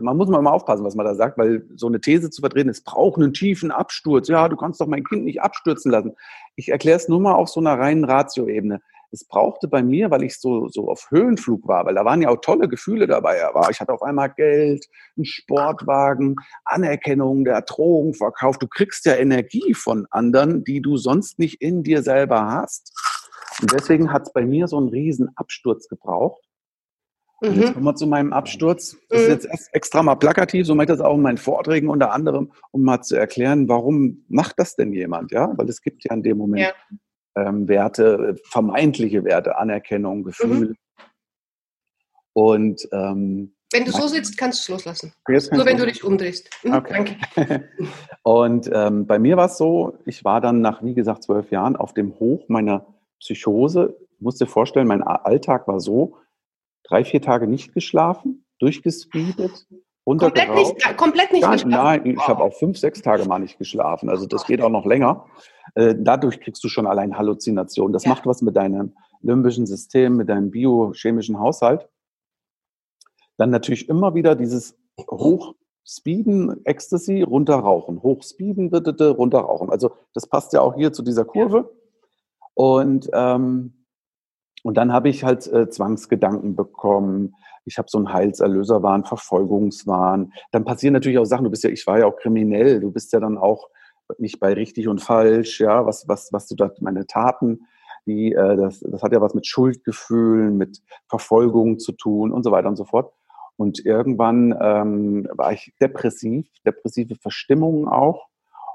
[0.00, 2.70] man muss mal immer aufpassen, was man da sagt, weil so eine These zu vertreten,
[2.70, 4.28] es braucht einen tiefen Absturz.
[4.28, 6.14] Ja, du kannst doch mein Kind nicht abstürzen lassen.
[6.56, 8.80] Ich erkläre es nur mal auf so einer reinen Ratio-Ebene
[9.14, 12.28] es brauchte bei mir, weil ich so, so auf Höhenflug war, weil da waren ja
[12.28, 13.40] auch tolle Gefühle dabei.
[13.70, 18.58] Ich hatte auf einmal Geld, einen Sportwagen, Anerkennung, der Drogenverkauf.
[18.58, 22.92] Du kriegst ja Energie von anderen, die du sonst nicht in dir selber hast.
[23.62, 26.42] Und deswegen hat es bei mir so einen riesen Absturz gebraucht.
[27.40, 27.74] Und jetzt mhm.
[27.74, 28.96] kommen wir zu meinem Absturz.
[29.08, 29.32] Das ist mhm.
[29.34, 32.82] jetzt extra mal plakativ, so mache ich das auch in meinen Vorträgen unter anderem, um
[32.82, 35.52] mal zu erklären, warum macht das denn jemand, ja?
[35.56, 36.96] Weil es gibt ja in dem Moment ja.
[37.36, 40.68] Ähm, Werte, vermeintliche Werte, Anerkennung, Gefühl.
[40.68, 40.76] Mhm.
[42.32, 45.12] Und ähm, wenn du so sitzt, kannst du es loslassen.
[45.52, 46.48] Nur wenn du dich umdrehst.
[46.62, 47.16] Mhm, okay.
[47.34, 47.68] Danke.
[48.22, 51.74] Und ähm, bei mir war es so, ich war dann nach, wie gesagt, zwölf Jahren
[51.74, 52.86] auf dem Hoch meiner
[53.18, 53.96] Psychose.
[54.12, 56.18] Ich musste vorstellen, mein Alltag war so,
[56.84, 59.66] drei, vier Tage nicht geschlafen, durchgespeedet,
[60.04, 61.70] Komplett nicht, komplett nicht Gar, geschlafen?
[61.70, 62.28] Nein, ich wow.
[62.28, 64.10] habe auch fünf, sechs Tage mal nicht geschlafen.
[64.10, 65.26] Also das geht auch noch länger.
[65.74, 67.92] Äh, dadurch kriegst du schon allein Halluzinationen.
[67.92, 68.10] Das ja.
[68.10, 71.88] macht was mit deinem limbischen System, mit deinem biochemischen Haushalt.
[73.36, 74.76] Dann natürlich immer wieder dieses
[75.10, 78.02] Hochspeeden, Ecstasy, runterrauchen.
[78.02, 79.70] Hochspeeden, bitte, runterrauchen.
[79.70, 81.56] Also das passt ja auch hier zu dieser Kurve.
[81.56, 82.46] Ja.
[82.54, 83.84] Und ähm,
[84.64, 87.34] und dann habe ich halt äh, Zwangsgedanken bekommen.
[87.66, 90.32] Ich habe so einen Heilserlöserwahn, Verfolgungswahn.
[90.52, 91.44] Dann passieren natürlich auch Sachen.
[91.44, 92.80] Du bist ja, ich war ja auch kriminell.
[92.80, 93.68] Du bist ja dann auch
[94.18, 95.60] nicht bei richtig und falsch.
[95.60, 97.66] Ja, was, was, was du da, meine Taten,
[98.06, 102.50] die, äh, das, das hat ja was mit Schuldgefühlen, mit Verfolgung zu tun und so
[102.50, 103.12] weiter und so fort.
[103.56, 108.28] Und irgendwann ähm, war ich depressiv, depressive Verstimmungen auch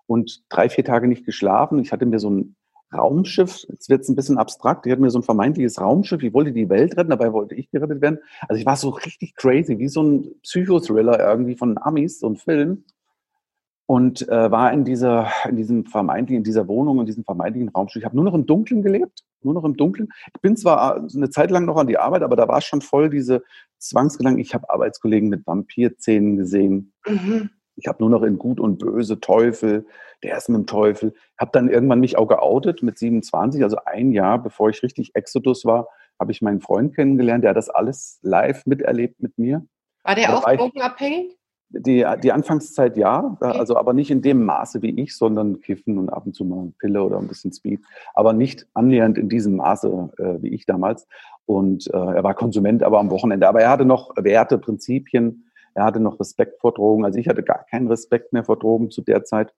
[0.08, 1.80] und drei, vier Tage nicht geschlafen.
[1.80, 2.56] Ich hatte mir so ein
[2.94, 6.34] Raumschiff, jetzt wird es ein bisschen abstrakt, die hat mir so ein vermeintliches Raumschiff, ich
[6.34, 8.20] wollte die Welt retten, dabei wollte ich gerettet werden.
[8.48, 12.36] Also ich war so richtig crazy, wie so ein Psychothriller irgendwie von Amis, so ein
[12.36, 12.86] Film.
[13.90, 18.02] Und äh, war in dieser, in diesem vermeintlichen, in dieser Wohnung, in diesem vermeintlichen Raumschiff.
[18.02, 20.10] Ich habe nur noch im Dunkeln gelebt, nur noch im Dunkeln.
[20.28, 23.10] Ich bin zwar eine Zeit lang noch an die Arbeit, aber da war schon voll
[23.10, 23.42] diese
[23.80, 24.40] Zwangsgedanken.
[24.40, 26.94] Ich habe Arbeitskollegen mit Vampirzähnen gesehen.
[27.08, 27.50] Mhm.
[27.78, 29.88] Ich habe nur noch in Gut und Böse Teufel,
[30.22, 31.16] der ist mit dem Teufel.
[31.40, 35.66] Habe dann irgendwann mich auch geoutet mit 27, also ein Jahr bevor ich richtig Exodus
[35.66, 35.88] war,
[36.20, 39.66] habe ich meinen Freund kennengelernt, der hat das alles live miterlebt mit mir.
[40.04, 41.39] War der auch drogenabhängig?
[41.72, 46.10] Die, die Anfangszeit ja, also aber nicht in dem Maße wie ich, sondern kiffen und
[46.10, 47.82] ab und zu mal eine Pille oder ein bisschen Speed,
[48.16, 51.08] aber nicht annähernd in diesem Maße äh, wie ich damals.
[51.46, 53.48] Und äh, er war Konsument, aber am Wochenende.
[53.48, 57.06] Aber er hatte noch Werte, Prinzipien, er hatte noch Respekt vor Drogen.
[57.06, 59.54] Also ich hatte gar keinen Respekt mehr vor Drogen zu der Zeit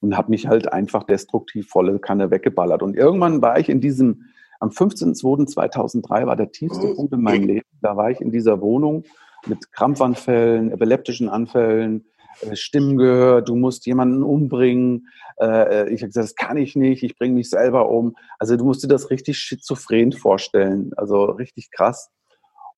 [0.00, 2.82] und habe mich halt einfach destruktiv volle Kanne weggeballert.
[2.82, 4.24] Und irgendwann war ich in diesem,
[4.60, 6.94] am 15.02.2003 war der tiefste oh.
[6.96, 7.66] Punkt in meinem Leben.
[7.80, 9.04] Da war ich in dieser Wohnung
[9.46, 12.06] mit Krampfanfällen, epileptischen Anfällen,
[12.40, 15.08] äh, Stimmen gehört, du musst jemanden umbringen.
[15.40, 18.16] Äh, ich habe gesagt, das kann ich nicht, ich bringe mich selber um.
[18.38, 22.10] Also du musst dir das richtig schizophren vorstellen, also richtig krass.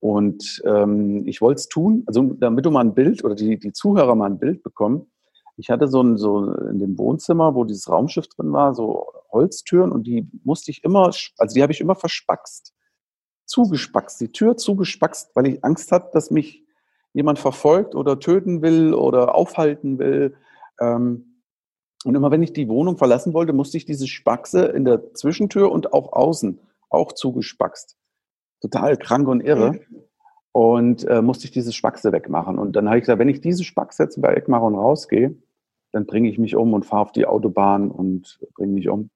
[0.00, 3.72] Und ähm, ich wollte es tun, also damit du mal ein Bild oder die, die
[3.72, 5.10] Zuhörer mal ein Bild bekommen.
[5.56, 9.92] Ich hatte so, ein, so in dem Wohnzimmer, wo dieses Raumschiff drin war, so Holztüren
[9.92, 11.06] und die musste ich immer,
[11.38, 12.74] also die habe ich immer verspackst,
[13.46, 16.64] zugespackst, die Tür zugespackst, weil ich Angst hatte, dass mich
[17.12, 20.34] jemand verfolgt oder töten will oder aufhalten will.
[20.80, 21.40] Ähm,
[22.04, 25.72] und immer wenn ich die Wohnung verlassen wollte, musste ich diese Spackse in der Zwischentür
[25.72, 27.96] und auch außen auch zugespackst
[28.64, 29.72] total krank und irre.
[29.72, 29.80] Mhm.
[30.52, 32.58] Und äh, musste ich diese Spackse wegmachen.
[32.58, 35.34] Und dann habe ich gesagt, wenn ich diese Spackse jetzt wegmache und rausgehe,
[35.90, 39.10] dann bringe ich mich um und fahre auf die Autobahn und bringe mich um.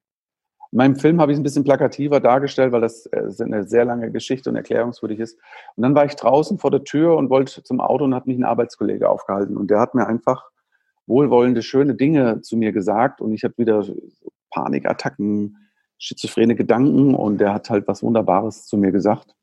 [0.70, 3.84] In meinem Film habe ich es ein bisschen plakativer dargestellt, weil das äh, eine sehr
[3.84, 5.38] lange Geschichte und erklärungswürdig ist.
[5.76, 8.38] Und dann war ich draußen vor der Tür und wollte zum Auto und hat mich
[8.38, 9.56] ein Arbeitskollege aufgehalten.
[9.56, 10.50] Und der hat mir einfach
[11.06, 13.20] wohlwollende, schöne Dinge zu mir gesagt.
[13.22, 13.84] Und ich habe wieder
[14.50, 15.56] Panikattacken,
[15.96, 17.14] schizophrene Gedanken.
[17.14, 19.34] Und der hat halt was Wunderbares zu mir gesagt.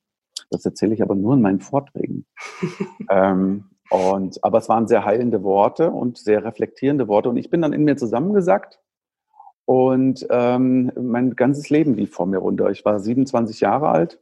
[0.52, 2.28] Das erzähle ich aber nur in meinen Vorträgen.
[3.10, 7.30] ähm, und, aber es waren sehr heilende Worte und sehr reflektierende Worte.
[7.30, 8.80] Und ich bin dann in mir zusammengesackt
[9.66, 12.70] und ähm, mein ganzes Leben lief vor mir runter.
[12.70, 14.20] Ich war 27 Jahre alt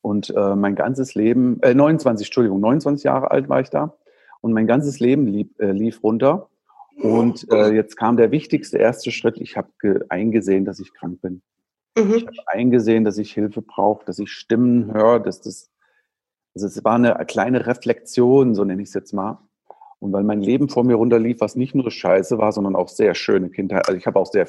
[0.00, 3.96] und äh, mein ganzes Leben, äh, 29, Entschuldigung, 29 Jahre alt war ich da
[4.40, 6.48] und mein ganzes Leben lief, äh, lief runter.
[6.96, 9.38] Und äh, jetzt kam der wichtigste erste Schritt.
[9.38, 9.70] Ich habe
[10.10, 11.42] eingesehen, dass ich krank bin.
[11.96, 12.14] Mhm.
[12.14, 15.70] Ich habe eingesehen, dass ich Hilfe brauche, dass ich Stimmen höre, dass das,
[16.54, 19.38] also es war eine kleine Reflexion, so nenne ich es jetzt mal.
[20.02, 23.14] Und weil mein Leben vor mir runterlief, was nicht nur scheiße war, sondern auch sehr
[23.14, 23.86] schöne Kindheit.
[23.86, 24.48] Also ich habe auch sehr,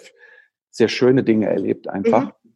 [0.71, 2.25] sehr schöne Dinge erlebt einfach.
[2.43, 2.53] Mhm.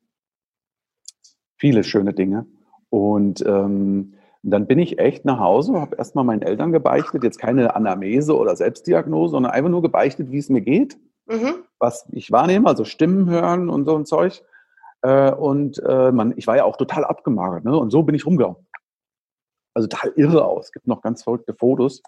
[1.57, 2.47] Viele schöne Dinge.
[2.89, 7.75] Und ähm, dann bin ich echt nach Hause, habe erstmal meinen Eltern gebeichtet, jetzt keine
[7.75, 11.53] Anamnese oder Selbstdiagnose, sondern einfach nur gebeichtet, wie es mir geht, mhm.
[11.77, 14.41] was ich wahrnehme, also Stimmen hören und so ein Zeug.
[15.03, 17.63] Äh, und äh, man, ich war ja auch total abgemagert.
[17.63, 17.77] Ne?
[17.77, 18.65] Und so bin ich rumgelaufen.
[19.75, 20.65] Also total irre aus.
[20.65, 22.01] Es gibt noch ganz verrückte Fotos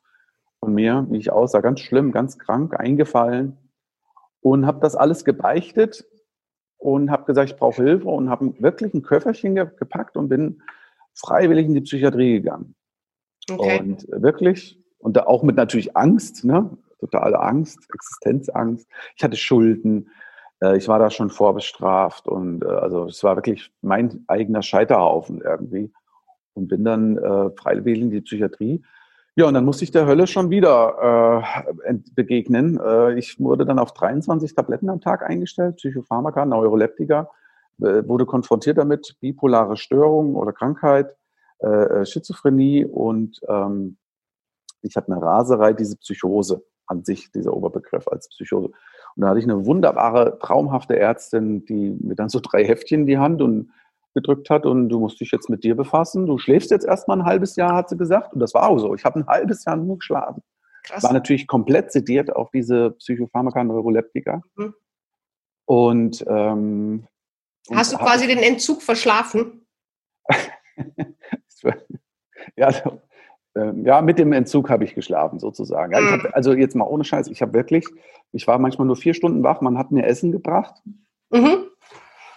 [0.60, 1.62] von mir, wie ich aussah.
[1.62, 3.58] Ganz schlimm, ganz krank, eingefallen.
[4.41, 6.06] Und habe das alles gebeichtet
[6.78, 10.62] und habe gesagt, ich brauche Hilfe und habe wirklich ein Köfferchen gepackt und bin
[11.13, 12.76] freiwillig in die Psychiatrie gegangen.
[13.52, 13.80] Okay.
[13.80, 16.78] Und wirklich, und da auch mit natürlich Angst, ne?
[17.00, 18.88] totale Angst, Existenzangst.
[19.15, 20.10] Ich hatte Schulden,
[20.62, 25.41] äh, ich war da schon vorbestraft und äh, also es war wirklich mein eigener Scheiterhaufen
[25.41, 25.91] irgendwie
[26.54, 28.84] und bin dann äh, freiwillig in die Psychiatrie.
[29.36, 31.44] Ja, und dann musste ich der Hölle schon wieder
[31.86, 32.80] äh, begegnen.
[32.80, 37.30] Äh, ich wurde dann auf 23 Tabletten am Tag eingestellt, Psychopharmaka, Neuroleptika,
[37.80, 41.15] äh, wurde konfrontiert damit, bipolare Störung oder Krankheit,
[41.60, 43.98] äh, äh, Schizophrenie und ähm,
[44.82, 48.68] ich hatte eine Raserei, diese Psychose an sich, dieser Oberbegriff als Psychose.
[49.15, 53.08] Und da hatte ich eine wunderbare, traumhafte Ärztin, die mir dann so drei Heftchen in
[53.08, 53.72] die Hand und
[54.13, 56.26] gedrückt hat und du musst dich jetzt mit dir befassen.
[56.26, 58.34] Du schläfst jetzt erstmal ein halbes Jahr, hat sie gesagt.
[58.34, 58.95] Und das war auch so.
[58.95, 60.43] Ich habe ein halbes Jahr nur geschlafen.
[60.84, 61.04] Krass.
[61.04, 64.41] War natürlich komplett sediert auf diese Psychopharmaka, Neuroleptika.
[64.56, 64.74] Mhm.
[65.65, 67.08] Und, ähm,
[67.72, 69.67] Hast und du quasi den Entzug verschlafen?
[72.56, 73.02] ja, also,
[73.56, 75.93] ähm, ja, mit dem Entzug habe ich geschlafen sozusagen.
[75.93, 76.30] Ja, hab, mhm.
[76.34, 77.86] also jetzt mal ohne Scheiß, ich habe wirklich,
[78.32, 80.82] ich war manchmal nur vier Stunden wach, man hat mir Essen gebracht.
[81.30, 81.65] Mhm.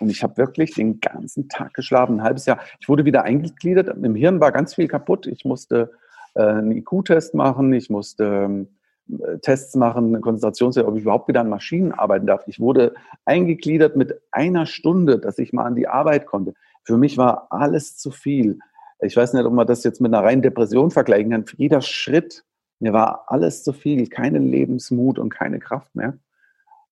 [0.02, 2.58] Und ich habe wirklich den ganzen Tag geschlafen, ein halbes Jahr.
[2.80, 5.28] Ich wurde wieder eingegliedert, im Hirn war ganz viel kaputt.
[5.28, 5.92] Ich musste
[6.34, 8.66] äh, einen IQ-Test machen, ich musste
[9.08, 12.42] äh, Tests machen, Konzentrationstest, ob ich überhaupt wieder an Maschinen arbeiten darf.
[12.48, 16.54] Ich wurde eingegliedert mit einer Stunde, dass ich mal an die Arbeit konnte.
[16.82, 18.58] Für mich war alles zu viel.
[19.00, 21.44] Ich weiß nicht, ob man das jetzt mit einer reinen Depression vergleichen kann.
[21.56, 22.44] Jeder Schritt,
[22.80, 26.18] mir war alles zu viel, keine Lebensmut und keine Kraft mehr.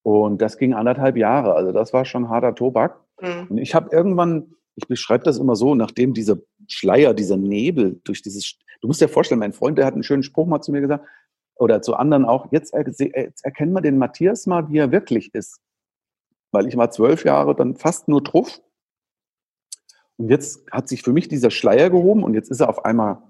[0.02, 1.54] Und das ging anderthalb Jahre.
[1.54, 3.00] Also das war schon harter Tobak.
[3.20, 3.46] Mhm.
[3.50, 8.22] Und ich habe irgendwann, ich beschreibe das immer so, nachdem dieser Schleier, dieser Nebel durch
[8.22, 10.80] dieses, du musst dir vorstellen, mein Freund, der hat einen schönen Spruch mal zu mir
[10.80, 11.04] gesagt,
[11.56, 15.34] oder zu anderen auch, jetzt, er, jetzt erkennen wir den Matthias mal, wie er wirklich
[15.34, 15.60] ist.
[16.52, 18.62] Weil ich war zwölf Jahre dann fast nur Truff.
[20.16, 23.22] Und jetzt hat sich für mich dieser Schleier gehoben und jetzt ist er auf einmal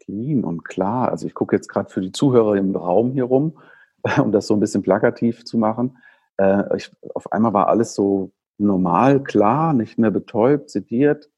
[0.00, 1.10] clean und klar.
[1.10, 3.58] Also ich gucke jetzt gerade für die Zuhörer im Raum hier rum
[4.22, 5.98] um das so ein bisschen plakativ zu machen.
[6.36, 11.30] Äh, ich, auf einmal war alles so normal, klar, nicht mehr betäubt, sediert.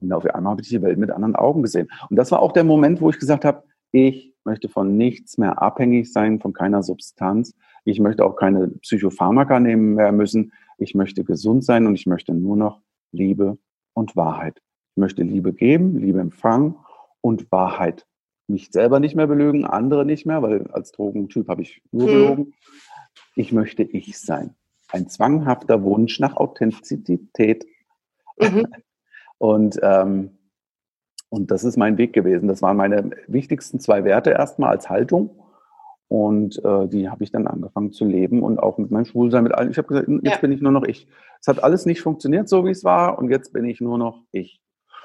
[0.00, 1.88] Und auf einmal habe ich die Welt mit anderen Augen gesehen.
[2.10, 5.62] Und das war auch der Moment, wo ich gesagt habe, ich möchte von nichts mehr
[5.62, 7.54] abhängig sein, von keiner Substanz.
[7.84, 10.52] Ich möchte auch keine Psychopharmaka nehmen mehr müssen.
[10.78, 12.80] Ich möchte gesund sein und ich möchte nur noch
[13.12, 13.58] Liebe
[13.94, 14.60] und Wahrheit.
[14.90, 16.76] Ich möchte Liebe geben, Liebe empfangen
[17.20, 18.06] und Wahrheit
[18.46, 22.44] mich selber nicht mehr belügen, andere nicht mehr, weil als Drogentyp habe ich nur gelogen.
[22.44, 22.52] Hm.
[23.36, 24.54] Ich möchte ich sein.
[24.90, 27.66] Ein zwanghafter Wunsch nach Authentizität.
[28.38, 28.66] Mhm.
[29.38, 30.38] Und, ähm,
[31.28, 32.46] und das ist mein Weg gewesen.
[32.46, 35.42] Das waren meine wichtigsten zwei Werte erstmal als Haltung.
[36.08, 39.52] Und äh, die habe ich dann angefangen zu leben und auch mit meinem Schwulsein, mit
[39.52, 39.70] allen.
[39.70, 40.36] Ich habe gesagt, jetzt ja.
[40.38, 41.08] bin ich nur noch ich.
[41.40, 44.22] Es hat alles nicht funktioniert, so wie es war, und jetzt bin ich nur noch
[44.30, 44.62] ich.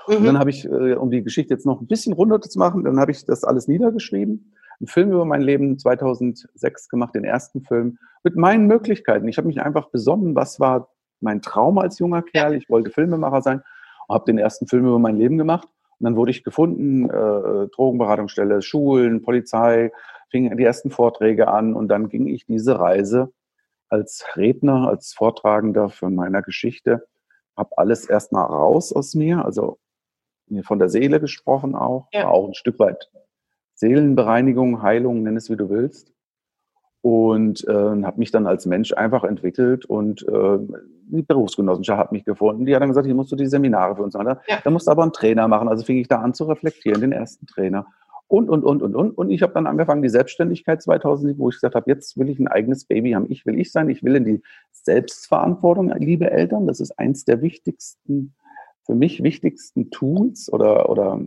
[0.10, 0.16] Mhm.
[0.18, 2.84] Und dann habe ich, äh, um die Geschichte jetzt noch ein bisschen runter zu machen,
[2.84, 7.62] dann habe ich das alles niedergeschrieben, einen Film über mein Leben 2006 gemacht, den ersten
[7.62, 9.28] Film, mit meinen Möglichkeiten.
[9.28, 10.90] Ich habe mich einfach besonnen, was war
[11.22, 12.56] mein Traum als junger Kerl.
[12.56, 13.62] Ich wollte Filmemacher sein
[14.08, 15.68] und habe den ersten Film über mein Leben gemacht.
[16.00, 19.92] Und dann wurde ich gefunden, äh, Drogenberatungsstelle, Schulen, Polizei,
[20.30, 23.32] fingen die ersten Vorträge an und dann ging ich diese Reise
[23.90, 27.08] als Redner, als Vortragender für meiner Geschichte,
[27.58, 29.80] habe alles erstmal raus aus mir, also
[30.64, 32.28] von der Seele gesprochen auch, ja.
[32.28, 33.10] auch ein Stück weit
[33.76, 36.12] Seelenbereinigung, Heilung, nenn es wie du willst.
[37.02, 40.60] Und äh, habe mich dann als Mensch einfach entwickelt und äh,
[41.12, 42.66] die Berufsgenossenschaft hat mich gefunden.
[42.66, 44.36] Die hat dann gesagt, hier musst du die Seminare für uns machen.
[44.48, 44.60] Ja.
[44.62, 45.70] Da musst du aber einen Trainer machen.
[45.70, 47.86] Also fing ich da an zu reflektieren, den ersten Trainer.
[48.28, 49.18] Und, und, und, und, und.
[49.18, 52.38] Und ich habe dann angefangen, die Selbstständigkeit 2007, wo ich gesagt habe, jetzt will ich
[52.38, 53.26] ein eigenes Baby haben.
[53.30, 53.90] Ich will ich sein.
[53.90, 56.68] Ich will in die Selbstverantwortung, liebe Eltern.
[56.68, 58.36] Das ist eins der wichtigsten
[58.90, 61.22] für mich wichtigsten Tools oder, oder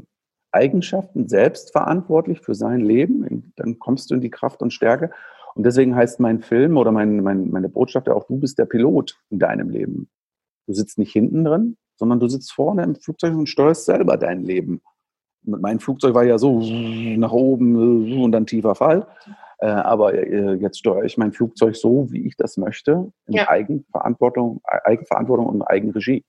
[0.51, 3.53] Eigenschaften selbstverantwortlich für sein Leben.
[3.55, 5.13] Dann kommst du in die Kraft und Stärke.
[5.55, 8.65] Und deswegen heißt mein Film oder mein, mein, meine Botschaft ja auch, du bist der
[8.65, 10.09] Pilot in deinem Leben.
[10.67, 14.43] Du sitzt nicht hinten drin, sondern du sitzt vorne im Flugzeug und steuerst selber dein
[14.43, 14.81] Leben.
[15.45, 16.61] Mein Flugzeug war ja so
[17.17, 19.07] nach oben und dann tiefer Fall.
[19.59, 23.49] Äh, aber äh, jetzt steuere ich mein Flugzeug so, wie ich das möchte, in ja.
[23.49, 26.25] Eigenverantwortung, Eigenverantwortung und Eigenregie.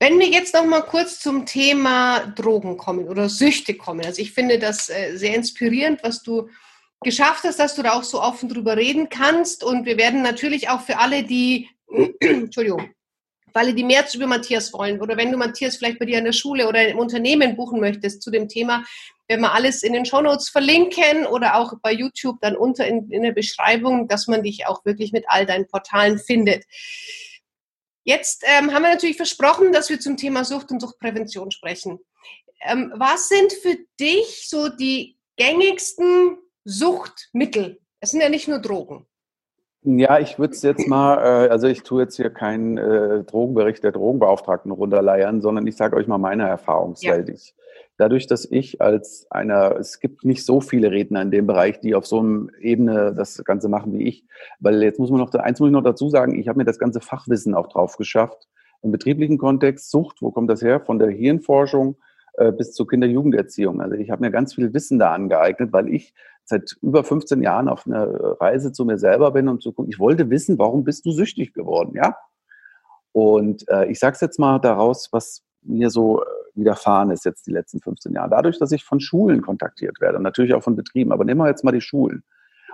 [0.00, 4.04] Wenn wir jetzt noch mal kurz zum Thema Drogen kommen oder Süchte kommen.
[4.04, 6.48] Also ich finde das äh, sehr inspirierend, was du
[7.00, 9.64] geschafft hast, dass du da auch so offen drüber reden kannst.
[9.64, 11.68] Und wir werden natürlich auch für alle, die
[12.20, 12.90] Entschuldigung,
[13.52, 16.24] für alle, die mehr über Matthias wollen oder wenn du Matthias vielleicht bei dir in
[16.24, 18.84] der Schule oder im Unternehmen buchen möchtest zu dem Thema,
[19.26, 23.22] werden wir alles in den Shownotes verlinken oder auch bei YouTube dann unter in, in
[23.22, 26.64] der Beschreibung, dass man dich auch wirklich mit all deinen Portalen findet.
[28.08, 31.98] Jetzt ähm, haben wir natürlich versprochen, dass wir zum Thema Sucht und Suchtprävention sprechen.
[32.66, 37.80] Ähm, was sind für dich so die gängigsten Suchtmittel?
[38.00, 39.06] Es sind ja nicht nur Drogen.
[39.82, 43.84] Ja, ich würde es jetzt mal, äh, also ich tue jetzt hier keinen äh, Drogenbericht
[43.84, 47.28] der Drogenbeauftragten runterleiern, sondern ich sage euch mal meine Erfahrungswelt.
[47.28, 47.34] Ja.
[47.34, 47.54] Ich,
[47.98, 51.94] dadurch, dass ich als einer, es gibt nicht so viele Redner in dem Bereich, die
[51.94, 54.24] auf so einer Ebene das Ganze machen wie ich,
[54.60, 56.78] weil jetzt muss man noch, eins muss ich noch dazu sagen, ich habe mir das
[56.78, 58.48] ganze Fachwissen auch drauf geschafft.
[58.82, 60.80] Im betrieblichen Kontext, Sucht, wo kommt das her?
[60.80, 61.96] Von der Hirnforschung
[62.34, 63.80] äh, bis zur Kinder-Jugenderziehung.
[63.80, 67.68] Also ich habe mir ganz viel Wissen da angeeignet, weil ich seit über 15 Jahren
[67.68, 68.06] auf einer
[68.40, 71.52] Reise zu mir selber bin und zu gucken, ich wollte wissen, warum bist du süchtig
[71.52, 72.16] geworden, ja?
[73.12, 76.24] Und äh, ich sage es jetzt mal daraus, was mir so äh,
[76.58, 78.30] widerfahren ist jetzt die letzten 15 Jahre.
[78.30, 81.64] Dadurch, dass ich von Schulen kontaktiert werde, natürlich auch von Betrieben, aber nehmen wir jetzt
[81.64, 82.22] mal die Schulen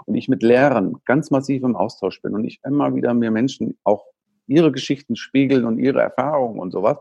[0.07, 3.79] und ich mit Lehrern ganz massiv im Austausch bin und ich immer wieder mir Menschen
[3.85, 4.05] auch
[4.47, 6.99] ihre Geschichten spiegeln und ihre Erfahrungen und sowas,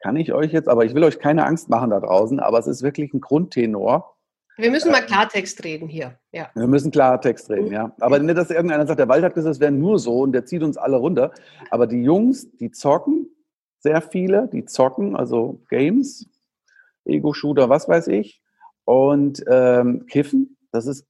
[0.00, 2.66] kann ich euch jetzt, aber ich will euch keine Angst machen da draußen, aber es
[2.66, 4.16] ist wirklich ein Grundtenor,
[4.58, 6.18] wir müssen mal ähm, Klartext reden hier.
[6.32, 6.48] Ja.
[6.54, 7.94] Wir müssen Klartext reden, ja.
[8.00, 10.46] Aber nicht, dass irgendeiner sagt, der Wald hat gesagt, es wäre nur so und der
[10.46, 11.32] zieht uns alle runter.
[11.70, 13.28] Aber die Jungs, die zocken,
[13.78, 16.28] sehr viele, die zocken, also Games,
[17.04, 18.42] Ego-Shooter, was weiß ich,
[18.84, 21.06] und ähm, Kiffen, das ist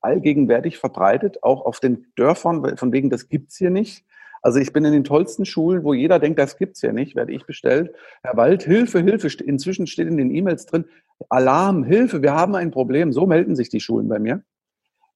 [0.00, 4.04] allgegenwärtig verbreitet, auch auf den Dörfern, von wegen, das gibt es hier nicht.
[4.40, 7.32] Also ich bin in den tollsten Schulen, wo jeder denkt, das gibt's ja nicht, werde
[7.32, 7.94] ich bestellt.
[8.22, 9.28] Herr Wald, Hilfe, Hilfe.
[9.42, 10.84] Inzwischen steht in den E-Mails drin,
[11.28, 13.12] Alarm, Hilfe, wir haben ein Problem.
[13.12, 14.42] So melden sich die Schulen bei mir.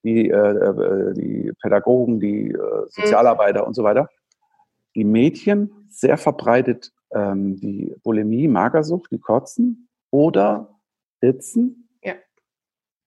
[0.03, 4.11] Die, äh, äh die Pädagogen, die äh, Sozialarbeiter und so weiter.
[4.95, 10.79] Die Mädchen, sehr verbreitet ähm, die Bulimie, Magersucht, die Kotzen oder
[11.23, 11.89] Ritzen.
[12.03, 12.15] Ja.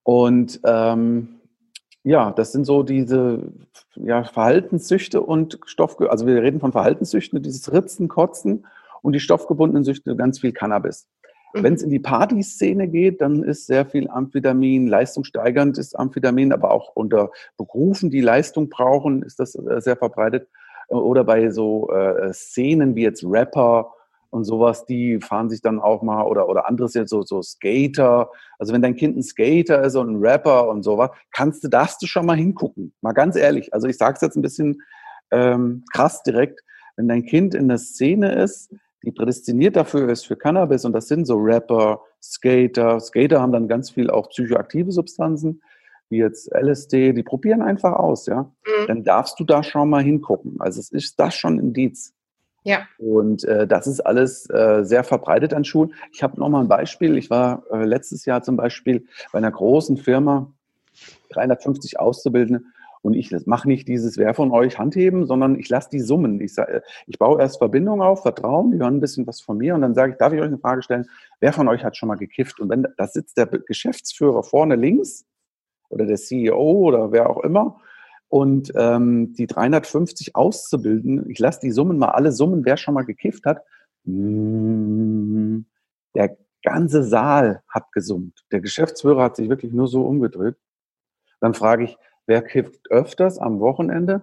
[0.02, 1.40] Und ähm,
[2.02, 3.52] ja, das sind so diese
[3.96, 8.66] ja, Verhaltenssüchte und Stoff, also wir reden von Verhaltenssüchten, dieses Ritzen, Kotzen
[9.02, 11.08] und die stoffgebundenen Süchte, ganz viel Cannabis.
[11.52, 11.62] Mhm.
[11.64, 16.70] Wenn es in die Partyszene geht, dann ist sehr viel Amphetamin, leistungssteigernd ist Amphetamin, aber
[16.70, 20.48] auch unter Berufen, die Leistung brauchen, ist das äh, sehr verbreitet.
[20.88, 23.92] Oder bei so äh, Szenen wie jetzt Rapper
[24.30, 28.30] und sowas, die fahren sich dann auch mal oder, oder anderes jetzt so, so Skater.
[28.58, 32.02] Also wenn dein Kind ein Skater ist und ein Rapper und sowas, kannst du, darfst
[32.02, 32.92] du schon mal hingucken.
[33.00, 33.72] Mal ganz ehrlich.
[33.72, 34.82] Also ich sage es jetzt ein bisschen
[35.30, 36.60] ähm, krass direkt.
[36.96, 38.72] Wenn dein Kind in der Szene ist,
[39.02, 42.98] die prädestiniert dafür ist für Cannabis und das sind so Rapper, Skater.
[43.00, 45.62] Skater haben dann ganz viel auch psychoaktive Substanzen,
[46.08, 48.42] wie jetzt LSD, die probieren einfach aus, ja.
[48.42, 48.86] Mhm.
[48.86, 50.56] Dann darfst du da schon mal hingucken.
[50.60, 52.14] Also es ist das schon ein Indiz.
[52.64, 52.80] Ja.
[52.98, 55.94] Und äh, das ist alles äh, sehr verbreitet an Schulen.
[56.12, 57.16] Ich habe noch mal ein Beispiel.
[57.16, 60.52] Ich war äh, letztes Jahr zum Beispiel bei einer großen Firma,
[61.30, 62.62] 350 Auszubildende,
[63.06, 66.40] und ich mache nicht dieses Wer von euch Handheben, sondern ich lasse die summen.
[66.40, 69.76] Ich, sag, ich baue erst Verbindung auf, Vertrauen, die hören ein bisschen was von mir
[69.76, 71.06] und dann sage ich, darf ich euch eine Frage stellen?
[71.38, 72.58] Wer von euch hat schon mal gekifft?
[72.58, 75.24] Und wenn da sitzt der Geschäftsführer vorne links
[75.88, 77.80] oder der CEO oder wer auch immer
[78.28, 83.04] und ähm, die 350 auszubilden, ich lasse die Summen mal alle summen, wer schon mal
[83.04, 83.62] gekifft hat,
[84.04, 85.60] mm,
[86.14, 88.44] der ganze Saal hat gesummt.
[88.50, 90.56] Der Geschäftsführer hat sich wirklich nur so umgedreht.
[91.40, 91.96] Dann frage ich,
[92.26, 94.22] wer kifft öfters am Wochenende?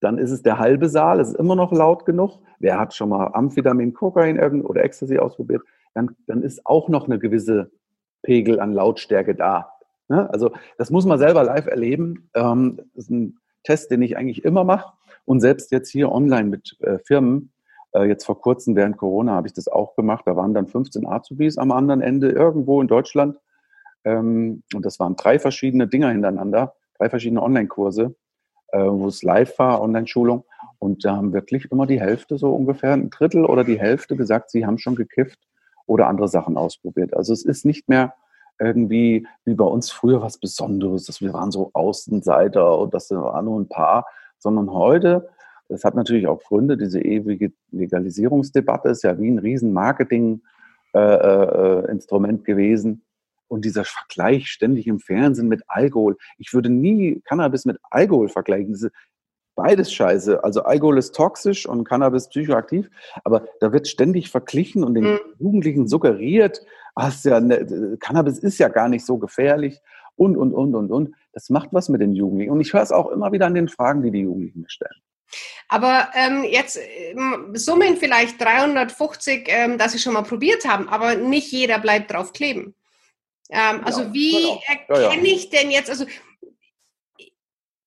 [0.00, 2.40] Dann ist es der halbe Saal, es ist immer noch laut genug.
[2.58, 5.62] Wer hat schon mal Amphetamin, Kokain oder Ecstasy ausprobiert?
[5.94, 7.70] Dann, dann ist auch noch eine gewisse
[8.22, 9.73] Pegel an Lautstärke da.
[10.08, 10.28] Ne?
[10.30, 12.30] Also das muss man selber live erleben.
[12.34, 14.92] Ähm, das ist ein Test, den ich eigentlich immer mache.
[15.24, 17.52] Und selbst jetzt hier online mit äh, Firmen,
[17.94, 20.24] äh, jetzt vor kurzem während Corona habe ich das auch gemacht.
[20.26, 23.38] Da waren dann 15 Azubis am anderen Ende irgendwo in Deutschland.
[24.04, 28.14] Ähm, und das waren drei verschiedene Dinger hintereinander, drei verschiedene Online-Kurse,
[28.68, 30.44] äh, wo es live war, Online-Schulung.
[30.78, 34.50] Und da haben wirklich immer die Hälfte, so ungefähr ein Drittel oder die Hälfte gesagt,
[34.50, 35.38] sie haben schon gekifft
[35.86, 37.14] oder andere Sachen ausprobiert.
[37.14, 38.14] Also es ist nicht mehr
[38.60, 43.42] irgendwie wie bei uns früher was Besonderes, dass wir waren so Außenseiter und das war
[43.42, 44.06] nur ein paar,
[44.38, 45.28] sondern heute,
[45.68, 52.42] das hat natürlich auch Gründe, diese ewige Legalisierungsdebatte ist ja wie ein riesen Marketing-Instrument äh,
[52.42, 53.02] äh, gewesen.
[53.46, 56.16] Und dieser Vergleich ständig im Fernsehen mit Alkohol.
[56.38, 58.72] Ich würde nie Cannabis mit Alkohol vergleichen.
[58.72, 58.90] Diese,
[59.54, 60.42] beides scheiße.
[60.42, 62.90] Also Alkohol ist toxisch und Cannabis psychoaktiv,
[63.24, 65.20] aber da wird ständig verglichen und den mhm.
[65.38, 66.60] Jugendlichen suggeriert,
[66.94, 69.80] ach, ja, ne, Cannabis ist ja gar nicht so gefährlich
[70.16, 71.14] und, und, und, und, und.
[71.32, 72.52] Das macht was mit den Jugendlichen.
[72.52, 75.00] Und ich höre es auch immer wieder an den Fragen, die die Jugendlichen mir stellen.
[75.68, 81.16] Aber ähm, jetzt ähm, summen vielleicht 350, ähm, dass sie schon mal probiert haben, aber
[81.16, 82.74] nicht jeder bleibt drauf kleben.
[83.50, 85.22] Ähm, also ja, wie erkenne ja, ja.
[85.22, 86.04] ich denn jetzt, also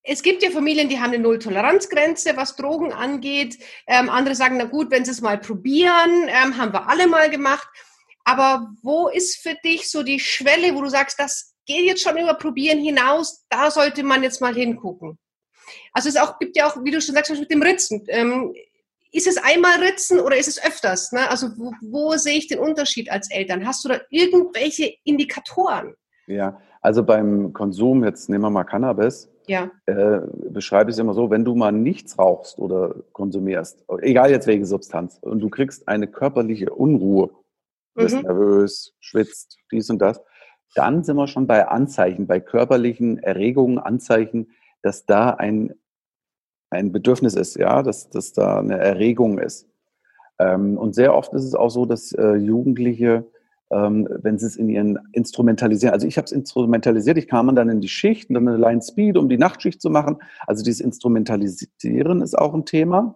[0.10, 3.58] es gibt ja Familien, die haben eine Null-Toleranz-Grenze, was Drogen angeht.
[3.88, 7.30] Ähm, andere sagen, na gut, wenn sie es mal probieren, ähm, haben wir alle mal
[7.30, 7.68] gemacht.
[8.24, 12.18] Aber wo ist für dich so die Schwelle, wo du sagst, das geht jetzt schon
[12.18, 15.20] über Probieren hinaus, da sollte man jetzt mal hingucken?
[15.92, 18.06] Also es auch, gibt ja auch, wie du schon sagst, mit dem Ritzen.
[18.08, 18.54] Ähm,
[19.12, 21.12] ist es einmal Ritzen oder ist es öfters?
[21.12, 21.30] Ne?
[21.30, 23.68] Also wo, wo sehe ich den Unterschied als Eltern?
[23.68, 25.96] Hast du da irgendwelche Indikatoren?
[26.28, 29.72] Ja, also beim Konsum, jetzt nehmen wir mal Cannabis, ja.
[29.86, 30.20] äh,
[30.50, 34.66] beschreibe ich es immer so, wenn du mal nichts rauchst oder konsumierst, egal jetzt welche
[34.66, 37.30] Substanz, und du kriegst eine körperliche Unruhe,
[37.96, 38.24] du bist mhm.
[38.24, 40.22] nervös, schwitzt, dies und das,
[40.76, 44.52] dann sind wir schon bei Anzeichen, bei körperlichen Erregungen, Anzeichen,
[44.82, 45.74] dass da ein,
[46.70, 49.68] ein Bedürfnis ist, ja, dass, dass da eine Erregung ist.
[50.40, 53.26] Ähm, und sehr oft ist es auch so, dass äh, Jugendliche
[53.72, 55.94] ähm, wenn sie es in ihren instrumentalisieren.
[55.94, 58.82] Also ich habe es instrumentalisiert, ich kam dann in die Schicht und dann eine Line
[58.82, 60.18] Speed, um die Nachtschicht zu machen.
[60.46, 63.16] Also dieses Instrumentalisieren ist auch ein Thema.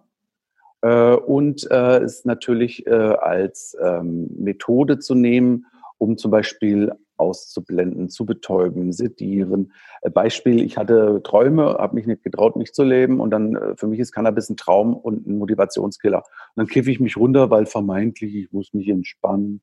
[0.82, 5.66] Äh, und äh, ist natürlich äh, als ähm, Methode zu nehmen,
[5.98, 9.72] um zum Beispiel auszublenden, zu betäuben, sedieren.
[10.00, 13.76] Äh, Beispiel, ich hatte Träume, habe mich nicht getraut, mich zu leben und dann äh,
[13.76, 16.18] für mich ist Cannabis ein Traum und ein Motivationskiller.
[16.18, 19.62] Und dann kiffe ich mich runter, weil vermeintlich ich muss mich entspannen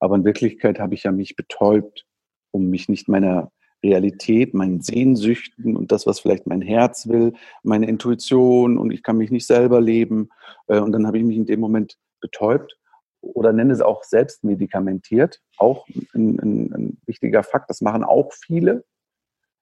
[0.00, 2.06] aber in Wirklichkeit habe ich ja mich betäubt,
[2.50, 3.50] um mich nicht meiner
[3.82, 9.16] Realität, meinen Sehnsüchten und das, was vielleicht mein Herz will, meine Intuition und ich kann
[9.16, 10.30] mich nicht selber leben.
[10.66, 12.76] Äh, und dann habe ich mich in dem Moment betäubt
[13.20, 15.40] oder nenne es auch selbst medikamentiert.
[15.56, 17.70] Auch ein, ein, ein wichtiger Fakt.
[17.70, 18.84] Das machen auch viele.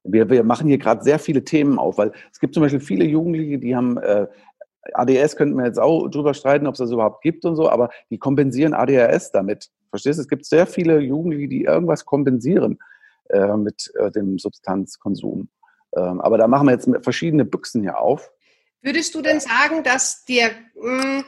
[0.03, 3.05] Wir, wir machen hier gerade sehr viele Themen auf, weil es gibt zum Beispiel viele
[3.05, 4.28] Jugendliche, die haben äh,
[4.95, 7.91] ADS könnten wir jetzt auch drüber streiten, ob es das überhaupt gibt und so, aber
[8.11, 9.70] die kompensieren ADHS damit.
[9.91, 10.22] Verstehst du?
[10.22, 12.78] Es gibt sehr viele Jugendliche, die irgendwas kompensieren
[13.30, 15.49] äh, mit äh, dem Substanzkonsum.
[15.97, 18.30] Ähm, aber da machen wir jetzt verschiedene Büchsen hier auf.
[18.82, 21.24] Würdest du denn sagen, dass dir, hm,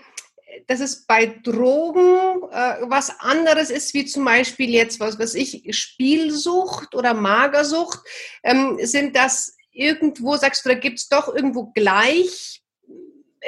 [0.67, 5.65] dass es bei Drogen äh, was anderes ist, wie zum Beispiel jetzt, was weiß ich,
[5.77, 8.01] Spielsucht oder Magersucht?
[8.43, 12.63] Ähm, sind das irgendwo, sagst du, da gibt es doch irgendwo gleich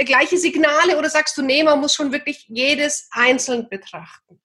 [0.04, 4.40] gleiche Signale oder sagst du, nee, man muss schon wirklich jedes einzeln betrachten?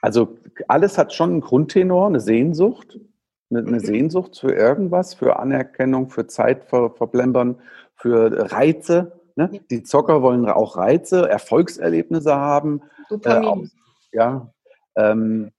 [0.00, 2.98] Also alles hat schon einen Grundtenor, eine Sehnsucht,
[3.50, 3.84] eine, eine mhm.
[3.84, 7.60] Sehnsucht für irgendwas, für Anerkennung, für Zeitverblembern,
[7.96, 9.20] für Reize.
[9.34, 9.60] Ne?
[9.70, 12.82] Die Zocker wollen auch Reize, Erfolgserlebnisse haben.
[13.08, 13.42] Dopamin.
[13.42, 13.62] Äh, auch,
[14.12, 14.54] ja.
[14.96, 15.50] Ähm,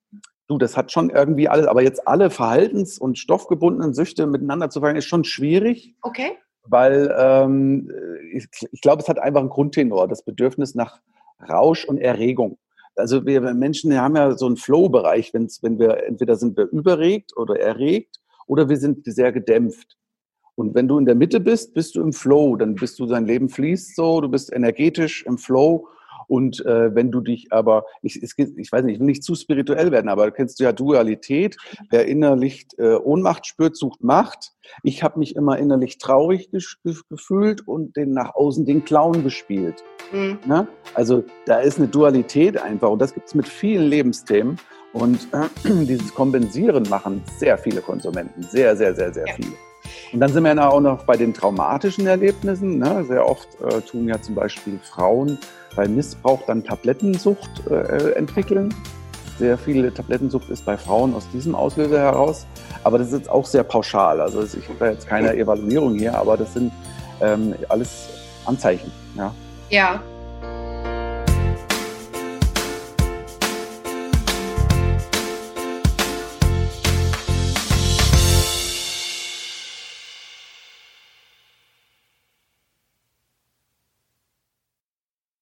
[0.47, 4.79] du, das hat schon irgendwie alles, aber jetzt alle verhaltens- und stoffgebundenen Süchte miteinander zu
[4.79, 5.95] vergleichen, ist schon schwierig.
[6.01, 6.37] Okay
[6.69, 7.91] weil ähm,
[8.33, 10.99] ich, ich glaube, es hat einfach einen Grundtenor, das Bedürfnis nach
[11.47, 12.57] Rausch und Erregung.
[12.95, 17.59] Also wir Menschen haben ja so einen Flow-Bereich, wenn wir entweder sind wir überregt oder
[17.59, 19.95] erregt oder wir sind sehr gedämpft.
[20.55, 23.25] Und wenn du in der Mitte bist, bist du im Flow, dann bist du, dein
[23.25, 25.87] Leben fließt so, du bist energetisch im Flow
[26.29, 29.33] und äh, wenn du dich aber, ich, ich, ich weiß nicht, ich will nicht zu
[29.33, 31.57] spirituell werden, aber kennst du ja Dualität.
[31.89, 34.51] Wer innerlich äh, Ohnmacht spürt, sucht Macht.
[34.83, 36.51] Ich habe mich immer innerlich traurig
[37.09, 39.83] gefühlt und den nach außen den Clown gespielt.
[40.11, 40.37] Mhm.
[40.45, 40.67] Ne?
[40.93, 44.57] Also da ist eine Dualität einfach und das gibt es mit vielen Lebensthemen.
[44.93, 45.47] Und äh,
[45.85, 49.33] dieses Kompensieren machen sehr viele Konsumenten, sehr, sehr, sehr, sehr ja.
[49.33, 49.68] viele.
[50.11, 52.79] Und dann sind wir ja auch noch bei den traumatischen Erlebnissen.
[52.79, 53.05] Ne?
[53.07, 55.37] Sehr oft äh, tun ja zum Beispiel Frauen
[55.75, 58.73] bei Missbrauch dann Tablettensucht äh, entwickeln.
[59.37, 62.45] Sehr viele Tablettensucht ist bei Frauen aus diesem Auslöser heraus.
[62.83, 64.19] Aber das ist jetzt auch sehr pauschal.
[64.19, 66.71] Also ich habe da jetzt keine Evaluierung hier, aber das sind
[67.21, 68.09] ähm, alles
[68.45, 68.91] Anzeichen.
[69.15, 69.33] Ja.
[69.69, 70.01] Ja,